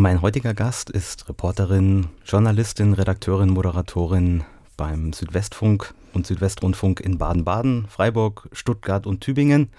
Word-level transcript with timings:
Mein 0.00 0.22
heutiger 0.22 0.54
Gast 0.54 0.90
ist 0.90 1.28
Reporterin, 1.28 2.06
Journalistin, 2.24 2.92
Redakteurin, 2.92 3.50
Moderatorin 3.50 4.44
beim 4.76 5.12
Südwestfunk 5.12 5.92
und 6.14 6.24
Südwestrundfunk 6.24 7.00
in 7.00 7.18
Baden-Baden, 7.18 7.88
Freiburg, 7.88 8.48
Stuttgart 8.52 9.08
und 9.08 9.22
Tübingen. 9.22 9.70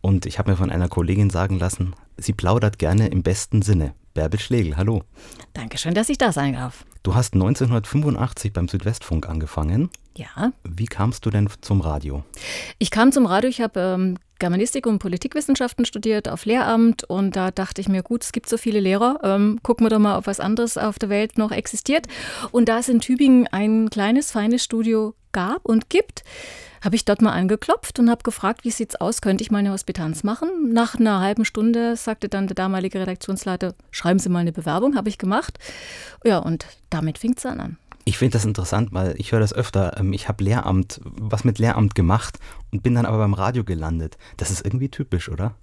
Und 0.00 0.26
ich 0.26 0.40
habe 0.40 0.50
mir 0.50 0.56
von 0.56 0.70
einer 0.70 0.88
Kollegin 0.88 1.30
sagen 1.30 1.60
lassen, 1.60 1.94
sie 2.16 2.32
plaudert 2.32 2.80
gerne 2.80 3.06
im 3.06 3.22
besten 3.22 3.62
Sinne. 3.62 3.94
Bärbel 4.12 4.40
Schlegel, 4.40 4.76
hallo. 4.76 5.04
Dankeschön, 5.52 5.94
dass 5.94 6.08
ich 6.08 6.18
da 6.18 6.32
sein 6.32 6.54
darf. 6.54 6.84
Du 7.04 7.14
hast 7.14 7.34
1985 7.34 8.52
beim 8.52 8.66
Südwestfunk 8.66 9.28
angefangen. 9.28 9.88
Ja. 10.16 10.52
Wie 10.64 10.86
kamst 10.86 11.26
du 11.26 11.30
denn 11.30 11.48
zum 11.60 11.80
Radio? 11.80 12.24
Ich 12.78 12.90
kam 12.90 13.12
zum 13.12 13.26
Radio, 13.26 13.50
ich 13.50 13.60
habe 13.60 13.80
ähm, 13.80 14.18
Germanistik 14.38 14.86
und 14.86 14.98
Politikwissenschaften 14.98 15.84
studiert 15.84 16.28
auf 16.28 16.44
Lehramt 16.44 17.04
und 17.04 17.36
da 17.36 17.50
dachte 17.50 17.80
ich 17.80 17.88
mir, 17.88 18.02
gut, 18.02 18.24
es 18.24 18.32
gibt 18.32 18.48
so 18.48 18.56
viele 18.56 18.80
Lehrer, 18.80 19.20
ähm, 19.22 19.58
gucken 19.62 19.86
wir 19.86 19.90
doch 19.90 19.98
mal, 19.98 20.18
ob 20.18 20.26
was 20.26 20.40
anderes 20.40 20.76
auf 20.76 20.98
der 20.98 21.08
Welt 21.08 21.38
noch 21.38 21.50
existiert. 21.50 22.06
Und 22.50 22.68
da 22.68 22.78
es 22.78 22.88
in 22.88 23.00
Tübingen 23.00 23.46
ein 23.48 23.90
kleines, 23.90 24.30
feines 24.30 24.62
Studio 24.62 25.14
gab 25.32 25.64
und 25.64 25.90
gibt, 25.90 26.24
habe 26.84 26.96
ich 26.96 27.04
dort 27.06 27.22
mal 27.22 27.32
angeklopft 27.32 27.98
und 27.98 28.10
habe 28.10 28.22
gefragt, 28.22 28.64
wie 28.64 28.70
sieht's 28.70 28.96
aus, 28.96 29.22
könnte 29.22 29.42
ich 29.42 29.50
mal 29.50 29.58
eine 29.58 29.72
Hospitanz 29.72 30.22
machen? 30.22 30.72
Nach 30.72 30.94
einer 30.94 31.20
halben 31.20 31.46
Stunde 31.46 31.96
sagte 31.96 32.28
dann 32.28 32.46
der 32.46 32.54
damalige 32.54 33.00
Redaktionsleiter, 33.00 33.74
schreiben 33.90 34.18
Sie 34.18 34.28
mal 34.28 34.40
eine 34.40 34.52
Bewerbung, 34.52 34.94
habe 34.94 35.08
ich 35.08 35.16
gemacht. 35.16 35.58
Ja, 36.24 36.38
und 36.38 36.66
damit 36.90 37.18
fing 37.18 37.32
es 37.36 37.42
dann 37.42 37.60
an. 37.60 37.78
Ich 38.06 38.18
finde 38.18 38.34
das 38.34 38.44
interessant, 38.44 38.90
weil 38.92 39.14
ich 39.18 39.32
höre 39.32 39.40
das 39.40 39.54
öfter. 39.54 39.98
Ähm, 39.98 40.12
ich 40.12 40.28
habe 40.28 40.44
Lehramt, 40.44 41.00
was 41.04 41.44
mit 41.44 41.58
Lehramt 41.58 41.94
gemacht 41.94 42.38
und 42.70 42.82
bin 42.82 42.94
dann 42.94 43.06
aber 43.06 43.18
beim 43.18 43.32
Radio 43.32 43.64
gelandet. 43.64 44.18
Das 44.36 44.50
ist 44.50 44.64
irgendwie 44.64 44.90
typisch, 44.90 45.30
oder? 45.30 45.54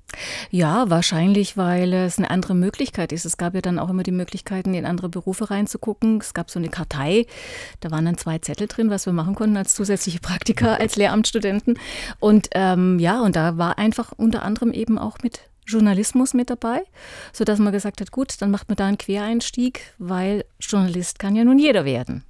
Ja, 0.50 0.90
wahrscheinlich, 0.90 1.56
weil 1.56 1.94
es 1.94 2.18
eine 2.18 2.32
andere 2.32 2.56
Möglichkeit 2.56 3.12
ist. 3.12 3.26
Es 3.26 3.38
gab 3.38 3.54
ja 3.54 3.62
dann 3.62 3.78
auch 3.78 3.90
immer 3.90 4.02
die 4.02 4.12
Möglichkeiten, 4.12 4.74
in 4.74 4.86
andere 4.86 5.10
Berufe 5.10 5.52
reinzugucken. 5.52 6.20
Es 6.20 6.34
gab 6.34 6.50
so 6.50 6.58
eine 6.58 6.70
Kartei, 6.70 7.28
da 7.80 7.92
waren 7.92 8.06
dann 8.06 8.18
zwei 8.18 8.40
Zettel 8.40 8.68
drin, 8.68 8.90
was 8.90 9.06
wir 9.06 9.14
machen 9.14 9.36
konnten 9.36 9.58
als 9.58 9.76
zusätzliche 9.76 10.20
Praktika, 10.20 10.74
als 10.80 10.96
Lehramtsstudenten. 10.96 11.78
Und 12.20 12.50
ähm, 12.54 12.98
ja, 12.98 13.22
und 13.22 13.36
da 13.36 13.60
war 13.60 13.78
einfach 13.78 14.14
unter 14.18 14.42
anderem 14.42 14.72
eben 14.72 14.98
auch 14.98 15.20
mit 15.22 15.42
Journalismus 15.68 16.34
mit 16.34 16.50
dabei, 16.50 16.82
sodass 17.34 17.60
man 17.60 17.72
gesagt 17.72 18.02
hat, 18.02 18.12
gut, 18.12 18.42
dann 18.42 18.50
macht 18.50 18.68
man 18.68 18.76
da 18.76 18.88
einen 18.88 18.98
Quereinstieg, 18.98 19.94
weil 20.00 20.44
Journalist 20.60 21.20
kann 21.20 21.36
ja 21.36 21.44
nun 21.44 21.60
jeder 21.60 21.86
werden. 21.86 22.26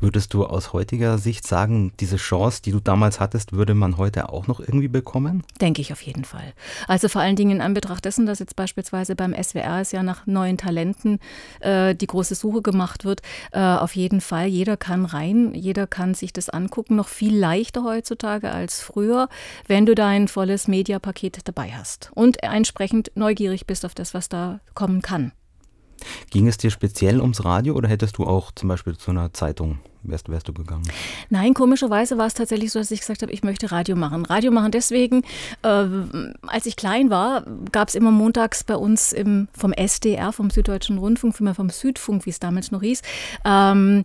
Würdest 0.00 0.34
du 0.34 0.44
aus 0.44 0.72
heutiger 0.72 1.18
Sicht 1.18 1.46
sagen, 1.46 1.92
diese 2.00 2.16
Chance, 2.16 2.62
die 2.62 2.72
du 2.72 2.80
damals 2.80 3.20
hattest, 3.20 3.52
würde 3.52 3.74
man 3.74 3.96
heute 3.96 4.28
auch 4.28 4.46
noch 4.46 4.60
irgendwie 4.60 4.88
bekommen? 4.88 5.42
Denke 5.60 5.80
ich 5.80 5.92
auf 5.92 6.02
jeden 6.02 6.24
Fall. 6.24 6.52
Also 6.86 7.08
vor 7.08 7.22
allen 7.22 7.36
Dingen 7.36 7.56
in 7.56 7.60
Anbetracht 7.60 8.04
dessen, 8.04 8.26
dass 8.26 8.38
jetzt 8.38 8.56
beispielsweise 8.56 9.14
beim 9.14 9.34
SWR 9.34 9.80
es 9.80 9.92
ja 9.92 10.02
nach 10.02 10.26
neuen 10.26 10.58
Talenten 10.58 11.18
äh, 11.60 11.94
die 11.94 12.06
große 12.06 12.34
Suche 12.34 12.62
gemacht 12.62 13.04
wird, 13.04 13.22
äh, 13.52 13.60
auf 13.60 13.96
jeden 13.96 14.20
Fall. 14.20 14.46
Jeder 14.46 14.76
kann 14.76 15.04
rein, 15.04 15.54
jeder 15.54 15.86
kann 15.86 16.14
sich 16.14 16.32
das 16.32 16.48
angucken, 16.48 16.96
noch 16.96 17.08
viel 17.08 17.36
leichter 17.36 17.84
heutzutage 17.84 18.50
als 18.50 18.80
früher, 18.80 19.28
wenn 19.66 19.86
du 19.86 19.94
dein 19.94 20.28
volles 20.28 20.68
Mediapaket 20.68 21.40
dabei 21.44 21.72
hast 21.72 22.10
und 22.14 22.42
entsprechend 22.42 23.10
neugierig 23.14 23.66
bist 23.66 23.84
auf 23.84 23.94
das, 23.94 24.14
was 24.14 24.28
da 24.28 24.60
kommen 24.74 25.02
kann. 25.02 25.32
Ging 26.30 26.46
es 26.46 26.56
dir 26.56 26.70
speziell 26.70 27.20
ums 27.20 27.44
Radio 27.44 27.74
oder 27.74 27.88
hättest 27.88 28.18
du 28.18 28.24
auch 28.24 28.52
zum 28.52 28.68
Beispiel 28.68 28.96
zu 28.96 29.10
einer 29.10 29.32
Zeitung, 29.32 29.78
wärst, 30.02 30.28
wärst 30.28 30.48
du 30.48 30.52
gegangen? 30.52 30.88
Nein, 31.30 31.54
komischerweise 31.54 32.18
war 32.18 32.26
es 32.26 32.34
tatsächlich 32.34 32.72
so, 32.72 32.78
dass 32.78 32.90
ich 32.90 33.00
gesagt 33.00 33.22
habe, 33.22 33.32
ich 33.32 33.42
möchte 33.42 33.70
Radio 33.70 33.96
machen. 33.96 34.24
Radio 34.24 34.50
machen 34.50 34.70
deswegen, 34.70 35.22
äh, 35.62 35.86
als 36.46 36.66
ich 36.66 36.76
klein 36.76 37.10
war, 37.10 37.44
gab 37.72 37.88
es 37.88 37.94
immer 37.94 38.10
montags 38.10 38.64
bei 38.64 38.76
uns 38.76 39.12
im, 39.12 39.48
vom 39.52 39.72
SDR, 39.72 40.32
vom 40.32 40.50
Süddeutschen 40.50 40.98
Rundfunk, 40.98 41.36
vielmehr 41.36 41.54
vom 41.54 41.70
Südfunk, 41.70 42.26
wie 42.26 42.30
es 42.30 42.40
damals 42.40 42.70
noch 42.70 42.82
hieß, 42.82 43.02
ähm, 43.44 44.04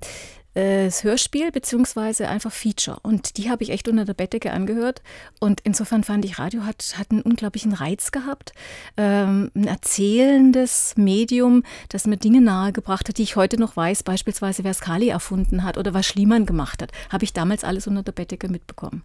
äh, 0.53 0.85
das 0.85 1.03
Hörspiel 1.03 1.51
beziehungsweise 1.51 2.27
einfach 2.27 2.51
Feature. 2.51 2.97
Und 3.01 3.37
die 3.37 3.49
habe 3.49 3.63
ich 3.63 3.71
echt 3.71 3.87
unter 3.87 4.05
der 4.05 4.13
Bettdecke 4.13 4.51
angehört. 4.51 5.01
Und 5.39 5.61
insofern 5.63 6.03
fand 6.03 6.25
ich, 6.25 6.39
Radio 6.39 6.65
hat, 6.65 6.95
hat 6.97 7.11
einen 7.11 7.21
unglaublichen 7.21 7.73
Reiz 7.73 8.11
gehabt. 8.11 8.53
Ähm, 8.97 9.51
ein 9.55 9.67
erzählendes 9.67 10.93
Medium, 10.95 11.63
das 11.89 12.05
mir 12.05 12.17
Dinge 12.17 12.41
nahegebracht 12.41 13.07
hat, 13.09 13.17
die 13.17 13.23
ich 13.23 13.35
heute 13.35 13.59
noch 13.59 13.75
weiß. 13.75 14.03
Beispielsweise, 14.03 14.63
wer 14.63 14.73
Skali 14.73 15.09
erfunden 15.09 15.63
hat 15.63 15.77
oder 15.77 15.93
was 15.93 16.05
Schliemann 16.05 16.45
gemacht 16.45 16.81
hat. 16.81 16.91
Habe 17.09 17.23
ich 17.23 17.33
damals 17.33 17.63
alles 17.63 17.87
unter 17.87 18.03
der 18.03 18.11
Bettdecke 18.11 18.49
mitbekommen. 18.49 19.03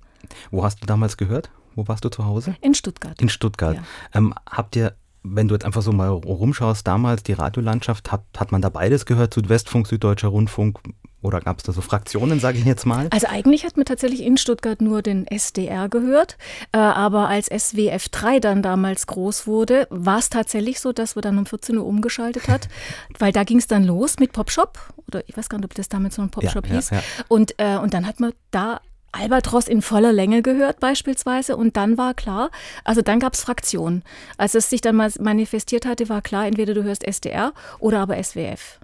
Wo 0.51 0.65
hast 0.65 0.83
du 0.83 0.87
damals 0.87 1.17
gehört? 1.17 1.51
Wo 1.75 1.87
warst 1.87 2.05
du 2.05 2.09
zu 2.09 2.25
Hause? 2.25 2.56
In 2.61 2.75
Stuttgart. 2.75 3.21
In 3.21 3.28
Stuttgart. 3.28 3.77
Ja. 3.77 3.83
Ähm, 4.15 4.34
habt 4.51 4.77
ihr 4.77 4.95
wenn 5.25 5.49
du 5.49 5.55
jetzt 5.55 5.65
einfach 5.65 5.83
so 5.83 5.93
mal 5.93 6.09
rumschaust, 6.09 6.87
damals 6.87 7.22
die 7.22 7.33
Radiolandschaft, 7.33 8.12
hat, 8.12 8.25
hat 8.37 8.53
man 8.53 8.62
da 8.62 8.69
beides 8.69 9.05
gehört, 9.05 9.34
Südwestfunk, 9.34 9.87
Süddeutscher 9.87 10.28
Rundfunk? 10.28 10.78
Oder 11.21 11.41
gab 11.41 11.59
es 11.59 11.65
da 11.65 11.73
so 11.73 11.81
Fraktionen, 11.81 12.39
sage 12.39 12.59
ich 12.59 12.65
jetzt 12.65 12.87
mal? 12.87 13.09
Also 13.11 13.27
eigentlich 13.27 13.65
hat 13.65 13.77
man 13.77 13.84
tatsächlich 13.84 14.23
in 14.23 14.37
Stuttgart 14.37 14.81
nur 14.81 15.03
den 15.03 15.27
SDR 15.27 15.89
gehört. 15.89 16.39
Äh, 16.73 16.79
aber 16.79 17.29
als 17.29 17.47
SWF 17.47 18.09
3 18.09 18.39
dann 18.39 18.62
damals 18.62 19.09
groß 19.09 19.47
wurde, 19.47 19.89
war 19.91 20.19
es 20.19 20.31
tatsächlich 20.31 20.78
so, 20.81 20.93
dass 20.93 21.17
man 21.17 21.23
dann 21.23 21.39
um 21.39 21.47
14 21.47 21.77
Uhr 21.77 21.84
umgeschaltet 21.84 22.49
hat. 22.49 22.69
weil 23.19 23.33
da 23.33 23.43
ging 23.45 23.59
es 23.59 23.67
dann 23.67 23.84
los 23.84 24.19
mit 24.21 24.33
Popshop. 24.33 24.78
Oder 25.09 25.23
ich 25.27 25.37
weiß 25.37 25.49
gar 25.49 25.59
nicht, 25.59 25.65
ob 25.65 25.75
das 25.75 25.89
damals 25.89 26.15
so 26.15 26.23
ein 26.23 26.31
Popshop 26.31 26.67
ja, 26.69 26.75
hieß. 26.75 26.91
Ja, 26.91 26.97
ja. 26.99 27.03
Und, 27.27 27.55
äh, 27.59 27.78
und 27.78 27.95
dann 27.95 28.07
hat 28.07 28.21
man 28.21 28.33
da 28.51 28.81
Albatros 29.11 29.69
in 29.69 29.83
voller 29.83 30.12
Länge 30.12 30.43
gehört 30.43 30.81
beispielsweise 30.81 31.57
und 31.57 31.77
dann 31.77 31.97
war 31.97 32.15
klar, 32.15 32.51
also 32.84 33.01
dann 33.01 33.19
gab 33.21 33.34
es 33.34 33.41
Fraktionen. 33.41 34.05
Als 34.37 34.55
es 34.55 34.69
sich 34.69 34.83
dann 34.83 34.97
mal 34.97 35.11
manifestiert 35.19 35.87
hatte, 35.87 36.09
war 36.09 36.21
klar, 36.21 36.47
entweder 36.47 36.75
du 36.75 36.84
hörst 36.84 37.05
SDR 37.05 37.53
oder 37.78 38.01
aber 38.01 38.23
SWF. 38.23 38.78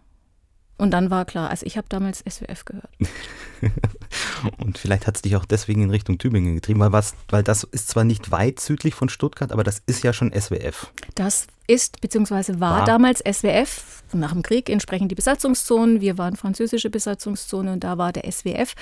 Und 0.76 0.90
dann 0.90 1.10
war 1.10 1.24
klar, 1.24 1.50
also 1.50 1.64
ich 1.66 1.76
habe 1.76 1.86
damals 1.88 2.24
SWF 2.28 2.64
gehört. 2.64 2.90
und 4.58 4.76
vielleicht 4.76 5.06
hat 5.06 5.16
es 5.16 5.22
dich 5.22 5.36
auch 5.36 5.44
deswegen 5.44 5.82
in 5.82 5.90
Richtung 5.90 6.18
Tübingen 6.18 6.56
getrieben, 6.56 6.80
weil, 6.80 6.92
was, 6.92 7.14
weil 7.28 7.42
das 7.42 7.62
ist 7.64 7.88
zwar 7.88 8.04
nicht 8.04 8.30
weit 8.30 8.58
südlich 8.58 8.94
von 8.94 9.08
Stuttgart, 9.08 9.52
aber 9.52 9.62
das 9.62 9.82
ist 9.86 10.02
ja 10.02 10.12
schon 10.12 10.32
SWF. 10.32 10.92
Das 11.14 11.46
ist 11.66 12.00
bzw. 12.00 12.60
war, 12.60 12.78
war, 12.80 12.84
damals 12.84 13.20
SWF, 13.20 14.02
nach 14.12 14.32
dem 14.32 14.42
Krieg 14.42 14.68
entsprechend 14.70 15.10
die 15.10 15.14
Besatzungszonen. 15.14 16.00
Wir 16.00 16.18
waren 16.18 16.36
französische 16.36 16.90
Besatzungszone 16.90 17.72
und 17.72 17.84
da 17.84 17.98
war 17.98 18.12
der 18.12 18.30
SWF 18.30 18.74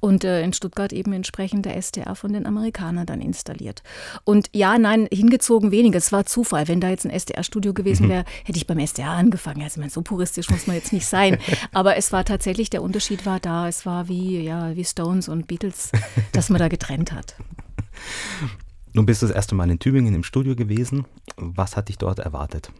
und 0.00 0.24
äh, 0.24 0.42
in 0.42 0.52
Stuttgart 0.52 0.92
eben 0.92 1.12
entsprechend 1.12 1.64
der 1.64 1.76
SDR 1.76 2.14
von 2.14 2.32
den 2.32 2.46
Amerikanern 2.46 3.06
dann 3.06 3.20
installiert. 3.20 3.82
Und 4.24 4.48
ja, 4.52 4.78
nein, 4.78 5.08
hingezogen 5.12 5.70
weniger. 5.70 5.98
Es 5.98 6.12
war 6.12 6.26
Zufall. 6.26 6.68
Wenn 6.68 6.80
da 6.80 6.90
jetzt 6.90 7.06
ein 7.06 7.10
SDR-Studio 7.10 7.74
gewesen 7.74 8.06
mhm. 8.06 8.10
wäre, 8.10 8.24
hätte 8.44 8.58
ich 8.58 8.66
beim 8.66 8.78
SDR 8.78 9.10
angefangen. 9.10 9.62
Also 9.62 9.74
ich 9.74 9.78
meine, 9.78 9.90
so 9.90 10.02
puristisch 10.02 10.50
muss 10.50 10.66
man 10.66 10.76
jetzt 10.76 10.92
nicht 10.92 11.06
sein. 11.06 11.38
Aber 11.72 11.96
es 11.96 12.12
war 12.12 12.24
tatsächlich, 12.24 12.70
der 12.70 12.82
Unterschied 12.82 13.24
war 13.26 13.40
da. 13.40 13.68
Es 13.68 13.86
war 13.86 14.08
wie, 14.08 14.40
ja, 14.40 14.74
wie 14.76 14.84
Stones 14.84 15.28
und 15.28 15.46
Beatles, 15.46 15.92
dass 16.32 16.50
man 16.50 16.58
da 16.58 16.68
getrennt 16.68 17.12
hat. 17.12 17.36
Nun 18.96 19.04
bist 19.04 19.20
du 19.20 19.26
das 19.26 19.36
erste 19.36 19.54
Mal 19.54 19.70
in 19.70 19.78
Tübingen 19.78 20.14
im 20.14 20.24
Studio 20.24 20.56
gewesen. 20.56 21.04
Was 21.36 21.76
hat 21.76 21.90
dich 21.90 21.98
dort 21.98 22.18
erwartet? 22.18 22.72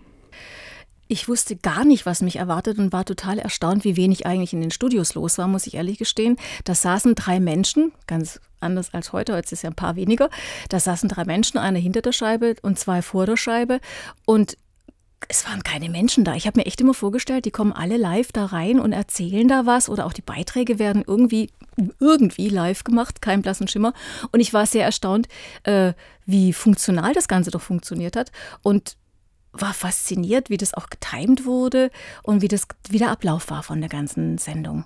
Ich 1.08 1.28
wusste 1.28 1.56
gar 1.56 1.84
nicht, 1.84 2.06
was 2.06 2.22
mich 2.22 2.36
erwartet 2.36 2.78
und 2.78 2.90
war 2.90 3.04
total 3.04 3.38
erstaunt, 3.38 3.84
wie 3.84 3.98
wenig 3.98 4.24
eigentlich 4.24 4.54
in 4.54 4.62
den 4.62 4.70
Studios 4.70 5.12
los 5.12 5.36
war, 5.36 5.46
muss 5.46 5.66
ich 5.66 5.74
ehrlich 5.74 5.98
gestehen. 5.98 6.38
Da 6.64 6.74
saßen 6.74 7.16
drei 7.16 7.38
Menschen, 7.38 7.92
ganz 8.06 8.40
anders 8.60 8.94
als 8.94 9.12
heute, 9.12 9.34
heute 9.34 9.44
ist 9.44 9.52
es 9.52 9.60
ja 9.60 9.68
ein 9.68 9.76
paar 9.76 9.94
weniger. 9.96 10.30
Da 10.70 10.80
saßen 10.80 11.10
drei 11.10 11.26
Menschen, 11.26 11.58
einer 11.58 11.78
hinter 11.78 12.00
der 12.00 12.12
Scheibe 12.12 12.54
und 12.62 12.78
zwei 12.78 13.02
vor 13.02 13.26
der 13.26 13.36
Scheibe. 13.36 13.80
Und 14.24 14.56
es 15.28 15.44
waren 15.46 15.62
keine 15.64 15.90
Menschen 15.90 16.24
da. 16.24 16.34
Ich 16.34 16.46
habe 16.46 16.58
mir 16.58 16.64
echt 16.64 16.80
immer 16.80 16.94
vorgestellt, 16.94 17.44
die 17.44 17.50
kommen 17.50 17.72
alle 17.72 17.98
live 17.98 18.32
da 18.32 18.46
rein 18.46 18.80
und 18.80 18.92
erzählen 18.92 19.48
da 19.48 19.66
was 19.66 19.90
oder 19.90 20.06
auch 20.06 20.14
die 20.14 20.22
Beiträge 20.22 20.78
werden 20.78 21.04
irgendwie, 21.06 21.50
irgendwie 22.00 22.48
live 22.48 22.84
gemacht, 22.84 23.20
kein 23.20 23.42
blassen 23.42 23.68
Schimmer. 23.68 23.92
Und 24.32 24.40
ich 24.40 24.52
war 24.52 24.66
sehr 24.66 24.84
erstaunt, 24.84 25.28
äh, 25.64 25.92
wie 26.24 26.52
funktional 26.52 27.12
das 27.12 27.28
Ganze 27.28 27.50
doch 27.50 27.60
funktioniert 27.60 28.16
hat 28.16 28.32
und 28.62 28.96
war 29.52 29.74
fasziniert, 29.74 30.50
wie 30.50 30.56
das 30.56 30.74
auch 30.74 30.88
getimt 30.88 31.44
wurde 31.44 31.90
und 32.22 32.42
wie, 32.42 32.48
das, 32.48 32.66
wie 32.88 32.98
der 32.98 33.10
Ablauf 33.10 33.50
war 33.50 33.62
von 33.62 33.80
der 33.80 33.88
ganzen 33.88 34.38
Sendung. 34.38 34.84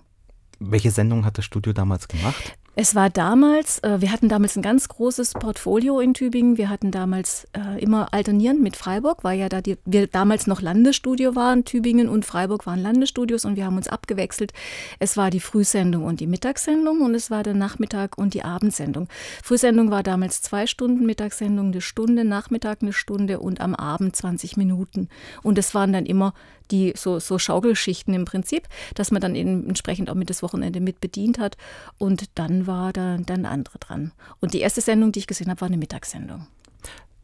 Welche 0.59 0.91
Sendung 0.91 1.25
hat 1.25 1.39
das 1.39 1.45
Studio 1.45 1.73
damals 1.73 2.07
gemacht? 2.07 2.59
Es 2.77 2.95
war 2.95 3.11
damals, 3.11 3.81
äh, 3.81 4.01
wir 4.01 4.13
hatten 4.13 4.29
damals 4.29 4.57
ein 4.57 4.63
ganz 4.63 4.87
großes 4.87 5.33
Portfolio 5.35 5.99
in 5.99 6.15
Tübingen. 6.15 6.57
Wir 6.57 6.69
hatten 6.69 6.93
damals 6.93 7.49
äh, 7.53 7.83
immer 7.83 8.15
alternierend 8.15 8.63
mit 8.63 8.77
Freiburg, 8.77 9.25
weil 9.25 9.41
ja 9.41 9.49
da 9.49 9.61
die, 9.61 9.77
wir 9.85 10.07
damals 10.07 10.47
noch 10.47 10.63
Landesstudio 10.63 11.35
waren. 11.35 11.65
Tübingen 11.65 12.09
und 12.09 12.25
Freiburg 12.25 12.67
waren 12.67 12.81
Landesstudios 12.81 13.45
und 13.45 13.57
wir 13.57 13.67
haben 13.67 13.77
uns 13.77 13.89
abgewechselt. 13.89 14.53
Es 15.01 15.17
war 15.17 15.31
die 15.31 15.41
Frühsendung 15.41 16.05
und 16.05 16.21
die 16.21 16.29
Mittagssendung 16.29 17.01
und 17.01 17.15
es 17.17 17.29
war 17.29 17.43
der 17.43 17.55
Nachmittag 17.55 18.17
und 18.17 18.35
die 18.35 18.45
Abendsendung. 18.45 19.09
Frühsendung 19.43 19.91
war 19.91 20.05
damals 20.05 20.41
zwei 20.41 20.69
Stunden, 20.69 21.05
Mittagssendung 21.05 21.73
eine 21.73 21.81
Stunde, 21.81 22.25
Nachmittag 22.25 22.83
eine 22.83 22.93
Stunde 22.93 23.41
und 23.41 23.61
am 23.61 23.75
Abend 23.75 24.15
20 24.15 24.57
Minuten. 24.57 25.09
Und 25.43 25.59
es 25.59 25.75
waren 25.75 25.93
dann 25.93 26.07
immer 26.07 26.35
die 26.71 26.93
so, 26.97 27.19
so 27.19 27.39
Schaukelschichten 27.39 28.15
im 28.15 28.25
Prinzip, 28.25 28.69
dass 28.95 29.11
man 29.11 29.21
dann 29.21 29.35
eben 29.35 29.69
entsprechend 29.69 30.11
auch 30.11 30.15
mit 30.15 30.31
das 30.31 30.43
Wochenende 30.43 30.81
mit 30.81 31.01
bedient 31.01 31.39
hat. 31.39 31.57
Und 31.99 32.31
dann 32.35 32.67
war 32.67 32.93
da 32.93 33.19
dann 33.19 33.47
andere 33.47 33.79
dran. 33.79 34.13
Und 34.41 34.55
die 34.55 34.61
erste 34.61 34.81
Sendung, 34.81 35.13
die 35.13 35.21
ich 35.21 35.27
gesehen 35.27 35.51
habe, 35.51 35.61
war 35.61 35.69
eine 35.69 35.79
Mittagssendung. 35.79 36.47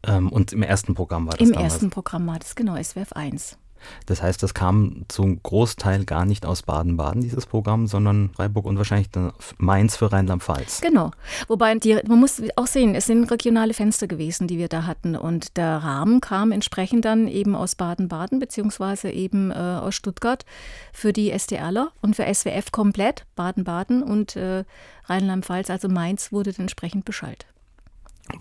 Ähm, 0.03 0.29
und 0.29 0.53
im 0.53 0.63
ersten 0.63 0.93
Programm 0.93 1.25
war 1.27 1.33
das 1.33 1.47
Im 1.47 1.53
damals. 1.53 1.73
ersten 1.73 1.89
Programm 1.89 2.27
war 2.27 2.39
das, 2.39 2.55
genau, 2.55 2.81
SWF 2.81 3.13
1. 3.13 3.57
Das 4.05 4.21
heißt, 4.21 4.41
das 4.43 4.53
kam 4.53 5.05
zum 5.07 5.41
Großteil 5.41 6.05
gar 6.05 6.25
nicht 6.25 6.45
aus 6.45 6.63
Baden-Baden, 6.63 7.21
dieses 7.21 7.45
Programm, 7.45 7.87
sondern 7.87 8.29
Freiburg 8.35 8.65
und 8.65 8.77
wahrscheinlich 8.77 9.09
dann 9.09 9.33
Mainz 9.57 9.95
für 9.95 10.11
Rheinland-Pfalz. 10.11 10.81
Genau. 10.81 11.11
Wobei, 11.47 11.75
die, 11.75 11.99
man 12.07 12.19
muss 12.19 12.41
auch 12.55 12.67
sehen, 12.67 12.95
es 12.95 13.05
sind 13.05 13.29
regionale 13.31 13.73
Fenster 13.73 14.07
gewesen, 14.07 14.47
die 14.47 14.57
wir 14.57 14.67
da 14.67 14.85
hatten. 14.85 15.15
Und 15.15 15.57
der 15.57 15.77
Rahmen 15.77 16.21
kam 16.21 16.51
entsprechend 16.51 17.05
dann 17.05 17.27
eben 17.27 17.55
aus 17.55 17.75
Baden-Baden, 17.75 18.39
beziehungsweise 18.39 19.09
eben 19.09 19.51
äh, 19.51 19.55
aus 19.55 19.95
Stuttgart 19.95 20.45
für 20.93 21.13
die 21.13 21.31
SDRler 21.31 21.91
und 22.01 22.15
für 22.15 22.31
SWF 22.33 22.71
komplett, 22.71 23.25
Baden-Baden 23.35 24.03
und 24.03 24.35
äh, 24.35 24.63
Rheinland-Pfalz, 25.05 25.69
also 25.69 25.87
Mainz, 25.89 26.31
wurde 26.31 26.53
entsprechend 26.57 27.05
beschallt. 27.05 27.45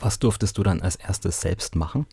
Was 0.00 0.18
durftest 0.18 0.58
du 0.58 0.62
dann 0.62 0.82
als 0.82 0.96
erstes 0.96 1.40
selbst 1.40 1.76
machen? 1.76 2.06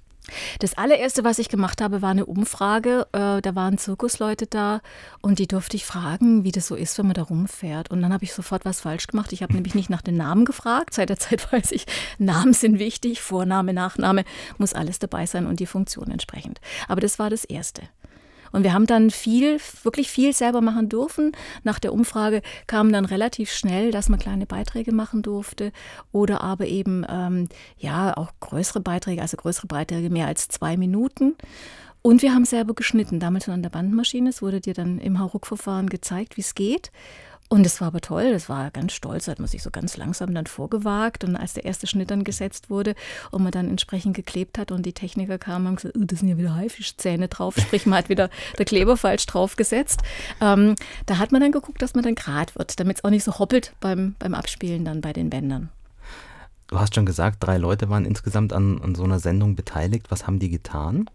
Das 0.60 0.78
allererste, 0.78 1.24
was 1.24 1.40
ich 1.40 1.50
gemacht 1.50 1.82
habe, 1.82 2.02
war 2.02 2.12
eine 2.12 2.26
Umfrage. 2.26 3.08
Äh, 3.12 3.42
da 3.42 3.56
waren 3.56 3.78
Zirkusleute 3.78 4.48
da 4.48 4.82
und 5.22 5.40
die 5.40 5.48
durfte 5.48 5.76
ich 5.76 5.86
fragen, 5.86 6.44
wie 6.44 6.52
das 6.52 6.68
so 6.68 6.76
ist, 6.76 6.98
wenn 6.98 7.08
man 7.08 7.16
da 7.16 7.24
rumfährt. 7.24 7.92
Und 7.92 8.02
dann 8.02 8.14
habe 8.14 8.24
ich 8.24 8.34
sofort 8.34 8.66
was 8.66 8.82
falsch 8.82 9.08
gemacht. 9.08 9.34
Ich 9.34 9.44
habe 9.44 9.54
nämlich 9.54 9.76
nicht 9.76 9.90
nach 9.90 10.02
den 10.02 10.18
Namen 10.18 10.46
gefragt. 10.46 10.94
Seit 10.94 11.10
der 11.10 11.20
Zeit 11.20 11.52
weiß 11.52 11.72
ich, 11.72 11.86
Namen 12.18 12.54
sind 12.54 12.80
wichtig, 12.80 13.22
Vorname, 13.22 13.74
Nachname, 13.74 14.24
muss 14.58 14.74
alles 14.74 15.00
dabei 15.00 15.26
sein 15.26 15.46
und 15.46 15.60
die 15.60 15.66
Funktion 15.66 16.10
entsprechend. 16.10 16.62
Aber 16.88 17.02
das 17.02 17.20
war 17.20 17.30
das 17.30 17.44
Erste. 17.44 17.84
Und 18.54 18.64
wir 18.64 18.74
haben 18.74 18.86
dann 18.86 19.10
viel, 19.10 19.60
wirklich 19.84 20.10
viel 20.10 20.32
selber 20.32 20.62
machen 20.62 20.88
dürfen. 20.88 21.34
Nach 21.64 21.80
der 21.80 21.92
Umfrage 21.92 22.42
kam 22.68 22.94
dann 22.94 23.04
relativ 23.04 23.52
schnell, 23.52 23.92
dass 23.92 24.08
man 24.08 24.20
kleine 24.20 24.46
Beiträge 24.46 24.94
machen 24.94 25.24
durfte 25.24 25.74
oder 26.14 26.42
aber 26.42 26.68
eben 26.68 27.06
ähm, 27.10 27.50
ja 27.78 28.16
auch 28.16 28.32
größere 28.40 28.80
Beiträge, 28.80 29.22
also 29.22 29.36
größere 29.36 29.68
Beiträge 29.68 30.10
mehr 30.10 30.28
als 30.28 30.48
zwei 30.48 30.78
Minuten. 30.78 31.36
Und 32.04 32.22
wir 32.22 32.34
haben 32.34 32.46
selber 32.46 32.74
geschnitten, 32.74 33.20
damals 33.20 33.46
schon 33.46 33.54
an 33.54 33.64
der 33.64 33.70
Bandmaschine. 33.70 34.30
Es 34.30 34.42
wurde 34.42 34.60
dir 34.62 34.74
dann 34.74 35.00
im 35.00 35.20
Hauruck-Verfahren 35.20 35.90
gezeigt, 35.90 36.38
wie 36.38 36.42
es 36.42 36.54
geht. 36.54 36.92
Und 37.54 37.68
es 37.68 37.80
war 37.82 37.90
aber 37.90 38.02
toll, 38.02 38.32
das 38.32 38.50
war 38.50 38.72
ganz 38.72 38.94
stolz, 38.94 39.28
hat 39.28 39.38
man 39.38 39.48
sich 39.48 39.62
so 39.62 39.70
ganz 39.70 39.96
langsam 39.96 40.34
dann 40.34 40.48
vorgewagt. 40.48 41.24
Und 41.24 41.36
als 41.36 41.54
der 41.54 41.66
erste 41.66 41.86
Schnitt 41.86 42.10
dann 42.10 42.24
gesetzt 42.24 42.72
wurde 42.72 42.96
und 43.30 43.44
man 43.44 43.52
dann 43.52 43.70
entsprechend 43.70 44.16
geklebt 44.16 44.58
hat 44.58 44.72
und 44.72 44.88
die 44.88 44.94
Techniker 44.94 45.38
kamen 45.38 45.68
und 45.68 45.76
gesagt, 45.76 45.96
oh, 45.96 46.04
das 46.04 46.22
sind 46.22 46.30
ja 46.30 46.38
wieder 46.40 46.56
Haifischzähne 46.56 47.28
drauf, 47.28 47.54
sprich 47.60 47.86
man 47.86 48.00
hat 48.00 48.10
wieder 48.10 48.32
der 48.58 48.66
Kleber 48.66 48.98
falsch 48.98 49.28
draufgesetzt. 49.28 50.02
Ähm, 50.42 50.74
da 51.06 51.20
hat 51.20 51.32
man 51.32 51.42
dann 51.42 51.52
geguckt, 51.52 51.80
dass 51.84 51.94
man 51.94 52.04
dann 52.04 52.16
gerade 52.16 52.56
wird, 52.56 52.80
damit 52.80 52.98
es 52.98 53.04
auch 53.04 53.12
nicht 53.12 53.24
so 53.24 53.38
hoppelt 53.38 53.76
beim, 53.80 54.16
beim 54.18 54.34
Abspielen 54.34 54.84
dann 54.84 55.02
bei 55.02 55.14
den 55.14 55.30
Bändern. 55.30 55.70
Du 56.66 56.80
hast 56.80 56.96
schon 56.96 57.06
gesagt, 57.06 57.38
drei 57.42 57.58
Leute 57.58 57.88
waren 57.90 58.04
insgesamt 58.04 58.52
an, 58.52 58.82
an 58.82 58.96
so 58.96 59.04
einer 59.04 59.20
Sendung 59.20 59.56
beteiligt. 59.56 60.08
Was 60.10 60.26
haben 60.26 60.40
die 60.40 60.50
getan? 60.50 61.08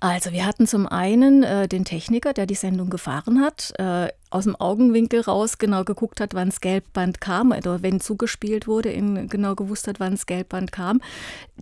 Also 0.00 0.32
wir 0.32 0.46
hatten 0.46 0.66
zum 0.66 0.86
einen 0.86 1.42
äh, 1.42 1.68
den 1.68 1.84
Techniker, 1.84 2.32
der 2.32 2.46
die 2.46 2.54
Sendung 2.54 2.88
gefahren 2.88 3.42
hat, 3.42 3.74
äh, 3.78 4.08
aus 4.32 4.44
dem 4.44 4.56
Augenwinkel 4.56 5.20
raus 5.20 5.58
genau 5.58 5.84
geguckt 5.84 6.20
hat, 6.20 6.34
wann 6.34 6.48
das 6.48 6.60
Gelbband 6.60 7.20
kam 7.20 7.52
oder 7.52 7.82
wenn 7.82 8.00
zugespielt 8.00 8.66
wurde, 8.66 8.90
in, 8.90 9.28
genau 9.28 9.54
gewusst 9.54 9.88
hat, 9.88 10.00
wann 10.00 10.12
das 10.12 10.26
Gelbband 10.26 10.72
kam. 10.72 11.00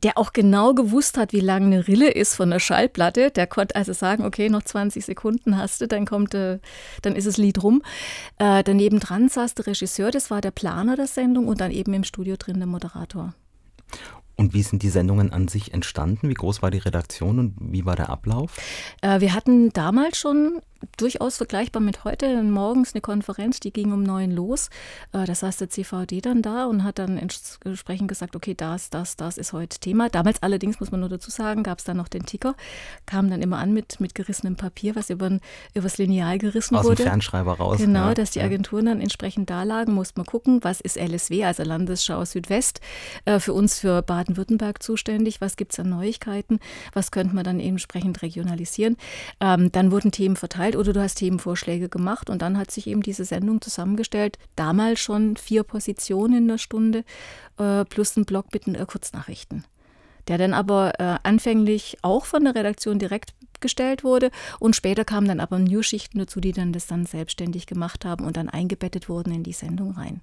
Der 0.02 0.16
auch 0.16 0.32
genau 0.32 0.74
gewusst 0.74 1.18
hat, 1.18 1.32
wie 1.32 1.40
lang 1.40 1.64
eine 1.64 1.88
Rille 1.88 2.10
ist 2.10 2.34
von 2.34 2.50
der 2.50 2.60
Schallplatte. 2.60 3.30
Der 3.30 3.46
konnte 3.46 3.76
also 3.76 3.92
sagen, 3.92 4.24
okay, 4.24 4.48
noch 4.48 4.62
20 4.62 5.04
Sekunden 5.04 5.56
hast 5.56 5.80
du, 5.80 5.88
dann 5.88 6.06
kommt, 6.06 6.34
äh, 6.34 6.58
dann 7.02 7.16
ist 7.16 7.26
das 7.26 7.36
Lied 7.36 7.62
rum. 7.62 7.82
Äh, 8.38 8.62
daneben 8.62 9.00
dran 9.00 9.28
saß 9.28 9.54
der 9.54 9.66
Regisseur, 9.66 10.10
das 10.10 10.30
war 10.30 10.40
der 10.40 10.52
Planer 10.52 10.96
der 10.96 11.06
Sendung 11.06 11.48
und 11.48 11.60
dann 11.60 11.70
eben 11.70 11.92
im 11.92 12.04
Studio 12.04 12.36
drin 12.36 12.58
der 12.58 12.66
Moderator. 12.66 13.34
Und 14.36 14.54
wie 14.54 14.62
sind 14.62 14.82
die 14.82 14.88
Sendungen 14.88 15.34
an 15.34 15.48
sich 15.48 15.74
entstanden? 15.74 16.30
Wie 16.30 16.34
groß 16.34 16.62
war 16.62 16.70
die 16.70 16.78
Redaktion 16.78 17.38
und 17.38 17.56
wie 17.60 17.84
war 17.84 17.94
der 17.94 18.08
Ablauf? 18.08 18.56
Äh, 19.02 19.20
wir 19.20 19.34
hatten 19.34 19.70
damals 19.74 20.16
schon 20.16 20.62
durchaus 20.96 21.36
vergleichbar 21.36 21.82
mit 21.82 22.04
heute 22.04 22.42
morgens 22.42 22.94
eine 22.94 23.00
Konferenz, 23.00 23.60
die 23.60 23.72
ging 23.72 23.92
um 23.92 24.02
neun 24.02 24.30
los. 24.30 24.68
Äh, 25.12 25.24
da 25.24 25.34
saß 25.34 25.58
der 25.58 25.70
CVD 25.70 26.20
dann 26.20 26.42
da 26.42 26.66
und 26.66 26.84
hat 26.84 26.98
dann 26.98 27.16
entsprechend 27.16 28.08
gesagt, 28.08 28.36
okay, 28.36 28.54
das, 28.54 28.90
das, 28.90 29.16
das 29.16 29.38
ist 29.38 29.52
heute 29.52 29.78
Thema. 29.78 30.08
Damals 30.08 30.42
allerdings, 30.42 30.80
muss 30.80 30.90
man 30.90 31.00
nur 31.00 31.08
dazu 31.08 31.30
sagen, 31.30 31.62
gab 31.62 31.78
es 31.78 31.84
dann 31.84 31.96
noch 31.96 32.08
den 32.08 32.26
Ticker, 32.26 32.54
kam 33.06 33.30
dann 33.30 33.42
immer 33.42 33.58
an 33.58 33.72
mit, 33.72 34.00
mit 34.00 34.14
gerissenem 34.14 34.56
Papier, 34.56 34.96
was 34.96 35.10
über, 35.10 35.38
übers 35.74 35.98
Lineal 35.98 36.38
gerissen 36.38 36.76
Aus 36.76 36.84
wurde. 36.84 36.94
Aus 36.94 36.98
dem 36.98 37.06
Fernschreiber 37.06 37.52
raus. 37.54 37.78
Genau, 37.78 38.08
ja. 38.08 38.14
dass 38.14 38.30
die 38.30 38.40
Agenturen 38.40 38.86
dann 38.86 39.00
entsprechend 39.00 39.50
da 39.50 39.62
lagen, 39.62 39.92
musste 39.92 40.18
man 40.18 40.26
gucken, 40.26 40.62
was 40.62 40.80
ist 40.80 40.96
LSW, 40.96 41.44
also 41.44 41.62
Landesschau 41.62 42.24
Südwest, 42.24 42.80
äh, 43.24 43.38
für 43.38 43.52
uns 43.52 43.78
für 43.78 44.02
Baden-Württemberg 44.02 44.82
zuständig, 44.82 45.40
was 45.40 45.56
gibt 45.56 45.72
es 45.72 45.80
an 45.80 45.90
Neuigkeiten, 45.90 46.58
was 46.92 47.10
könnte 47.10 47.34
man 47.34 47.44
dann 47.44 47.60
entsprechend 47.60 48.22
regionalisieren. 48.22 48.96
Ähm, 49.40 49.70
dann 49.72 49.90
wurden 49.90 50.10
Themen 50.10 50.36
verteilt 50.36 50.69
geteilt 50.70 50.76
oder 50.76 50.92
du 50.92 51.02
hast 51.02 51.16
Themenvorschläge 51.16 51.88
gemacht 51.88 52.30
und 52.30 52.42
dann 52.42 52.58
hat 52.58 52.70
sich 52.70 52.86
eben 52.86 53.02
diese 53.02 53.24
Sendung 53.24 53.60
zusammengestellt. 53.60 54.38
Damals 54.56 55.00
schon 55.00 55.36
vier 55.36 55.62
Positionen 55.62 56.38
in 56.38 56.48
der 56.48 56.58
Stunde 56.58 57.04
äh, 57.58 57.84
plus 57.84 58.16
ein 58.16 58.24
Blog 58.24 58.46
mit 58.52 58.66
äh, 58.68 58.86
Kurznachrichten. 58.86 59.64
Der 60.28 60.38
dann 60.38 60.54
aber 60.54 60.92
äh, 61.00 61.18
anfänglich 61.22 61.98
auch 62.02 62.24
von 62.24 62.44
der 62.44 62.54
Redaktion 62.54 62.98
direkt 62.98 63.34
gestellt 63.60 64.04
wurde 64.04 64.30
und 64.58 64.76
später 64.76 65.04
kamen 65.04 65.28
dann 65.28 65.40
aber 65.40 65.58
News-Schichten 65.58 66.18
dazu, 66.18 66.40
die 66.40 66.52
dann 66.52 66.72
das 66.72 66.86
dann 66.86 67.04
selbstständig 67.04 67.66
gemacht 67.66 68.04
haben 68.04 68.24
und 68.24 68.36
dann 68.36 68.48
eingebettet 68.48 69.08
wurden 69.08 69.34
in 69.34 69.42
die 69.42 69.52
Sendung 69.52 69.92
rein. 69.92 70.20